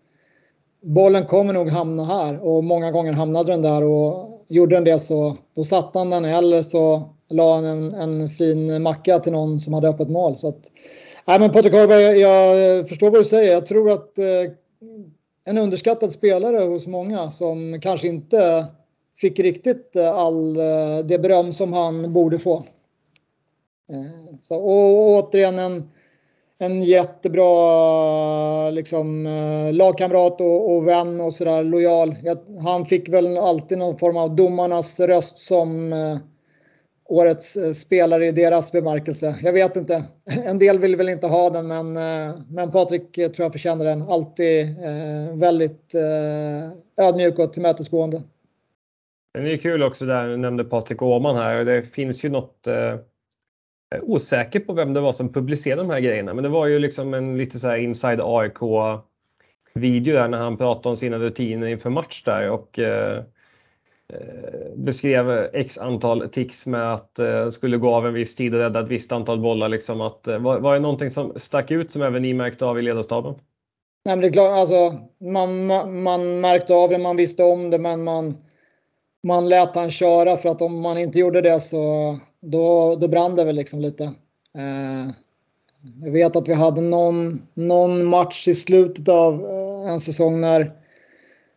[0.83, 4.99] bollen kommer nog hamna här och många gånger hamnade den där och gjorde den det
[4.99, 9.59] så då satte han den eller så la han en, en fin macka till någon
[9.59, 10.39] som hade öppet mål.
[10.39, 10.73] Så att,
[11.27, 13.53] nej men Patrik Hörberg, jag, jag förstår vad du säger.
[13.53, 14.53] Jag tror att eh,
[15.45, 18.67] en underskattad spelare hos många som kanske inte
[19.17, 22.65] fick riktigt eh, all eh, det beröm som han borde få.
[23.91, 25.91] Eh, så, och, och återigen en
[26.63, 32.17] en jättebra liksom, eh, lagkamrat och, och vän och sådär lojal.
[32.63, 36.19] Han fick väl alltid någon form av domarnas röst som eh,
[37.09, 39.39] årets eh, spelare i deras bemärkelse.
[39.43, 40.05] Jag vet inte.
[40.45, 41.93] En del vill väl inte ha den, men,
[42.49, 44.03] men Patrik tror jag förtjänar den.
[44.03, 48.23] Alltid eh, väldigt eh, ödmjuk och tillmötesgående.
[49.35, 51.65] Det är kul också där du nämnde Patrik Åhman här.
[51.65, 52.97] Det finns ju något eh
[53.95, 56.79] Eh, osäker på vem det var som publicerade de här grejerna, men det var ju
[56.79, 58.59] liksom en lite så här inside AIK
[59.75, 63.19] video där när han pratade om sina rutiner inför match där och eh,
[64.09, 68.61] eh, beskrev x antal tics med att eh, skulle gå av en viss tid och
[68.61, 69.69] rädda ett visst antal bollar.
[69.69, 72.79] Liksom att, eh, var, var det någonting som stack ut som även ni märkte av
[72.79, 73.35] i ledarstaben?
[74.05, 77.71] Nej, men det är klart, alltså, man, man, man märkte av det, man visste om
[77.71, 78.37] det, men man,
[79.27, 83.37] man lät han köra för att om man inte gjorde det så då, då brann
[83.37, 84.05] det väl liksom lite.
[84.59, 85.11] Eh,
[86.03, 90.73] jag vet att vi hade någon, någon match i slutet av eh, en säsong när,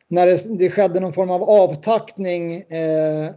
[0.08, 3.32] när det, det skedde någon form av avtackning eh,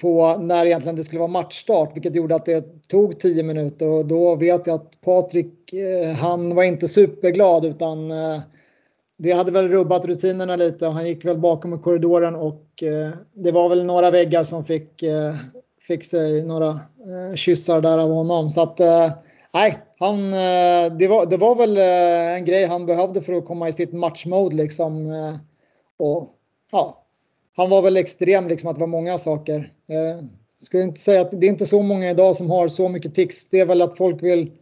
[0.00, 4.06] på när egentligen det skulle vara matchstart, vilket gjorde att det tog tio minuter och
[4.06, 8.40] då vet jag att Patrik, eh, han var inte superglad utan eh,
[9.18, 13.10] det hade väl rubbat rutinerna lite och han gick väl bakom i korridoren och eh,
[13.32, 15.34] det var väl några väggar som fick eh,
[15.86, 18.50] fick sig några eh, kyssar där av honom.
[18.50, 19.12] Så att eh,
[19.54, 23.46] nej, han, eh, det, var, det var väl eh, en grej han behövde för att
[23.46, 25.06] komma i sitt matchmode liksom.
[25.98, 26.28] Och
[26.72, 27.06] ja,
[27.56, 29.72] han var väl extrem liksom att det var många saker.
[29.88, 30.26] Eh,
[30.56, 33.48] skulle inte säga att det är inte så många idag som har så mycket tics.
[33.50, 34.52] Det är väl att folk vill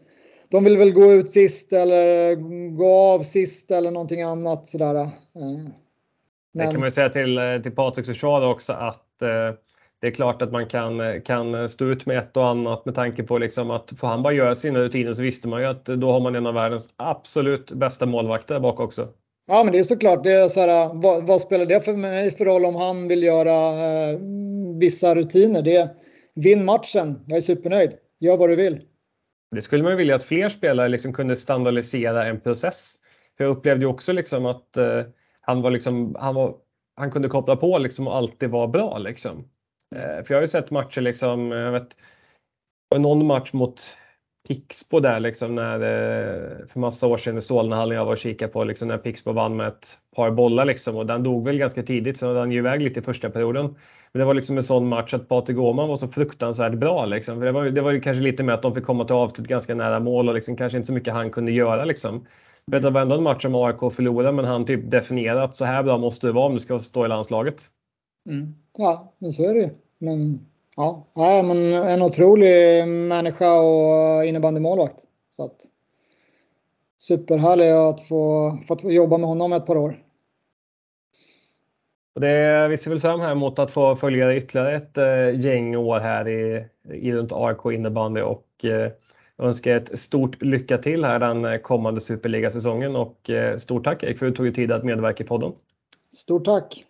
[0.49, 2.35] de vill väl gå ut sist eller
[2.77, 5.11] gå av sist eller någonting annat sådär.
[5.33, 5.73] Men...
[6.53, 9.29] Det kan man ju säga till, till Patriks försvar också att eh,
[10.05, 13.23] det är klart att man kan, kan stå ut med ett och annat med tanke
[13.23, 16.13] på liksom att får han bara göra sina rutiner så visste man ju att då
[16.13, 19.09] har man en av världens absolut bästa målvakter bak också.
[19.47, 20.25] Ja, men det är såklart.
[20.25, 23.23] Det är så här, vad, vad, spelar det för mig för roll om han vill
[23.23, 24.19] göra eh,
[24.81, 25.63] vissa rutiner?
[25.63, 25.91] Det
[26.35, 27.21] vinn matchen.
[27.27, 27.93] Jag är supernöjd.
[28.21, 28.81] Gör vad du vill.
[29.51, 32.95] Det skulle man ju vilja att fler spelare liksom kunde standardisera en process.
[33.37, 35.03] För jag upplevde ju också liksom att eh,
[35.41, 36.55] han var liksom, han var,
[36.97, 39.49] han kunde koppla på liksom och alltid vara bra liksom.
[39.95, 41.97] Eh, för jag har ju sett matcher liksom, eh, jag vet,
[42.97, 43.97] någon match mot
[44.49, 48.53] Pixbo där liksom när eh, för massa år sedan i Solnahallen jag var och kikade
[48.53, 51.83] på liksom när Pixbo vann med ett par bollar liksom och den dog väl ganska
[51.83, 53.65] tidigt för den ju iväg lite i första perioden.
[54.13, 57.39] Men det var liksom en sån match att Patrik Åhman var så fruktansvärt bra liksom.
[57.39, 59.75] För det var, det var kanske lite med att de fick komma till avslut ganska
[59.75, 62.27] nära mål och liksom kanske inte så mycket han kunde göra liksom.
[62.67, 65.83] Men det var ändå en match som AIK förlorade men han typ definierat så här
[65.83, 67.63] bra måste du vara om du ska stå i landslaget.
[68.31, 68.55] Mm.
[68.79, 69.71] Ja, men så är det ju.
[70.05, 70.47] Men
[70.77, 75.01] ja, ja men en otrolig människa och innebandymålvakt.
[75.31, 75.57] Så att,
[76.99, 80.01] superhärlig att få, få jobba med honom ett par år.
[82.15, 85.77] Och det, vi ser väl fram här emot att få följa ytterligare ett eh, gäng
[85.77, 88.93] år här i, i runt AIK innebandy och eh,
[89.39, 94.27] önskar ett stort lycka till här den kommande superligasäsongen och eh, stort tack Erik för
[94.27, 95.53] att du tog dig tid att medverka i podden.
[96.13, 96.85] Stort tack!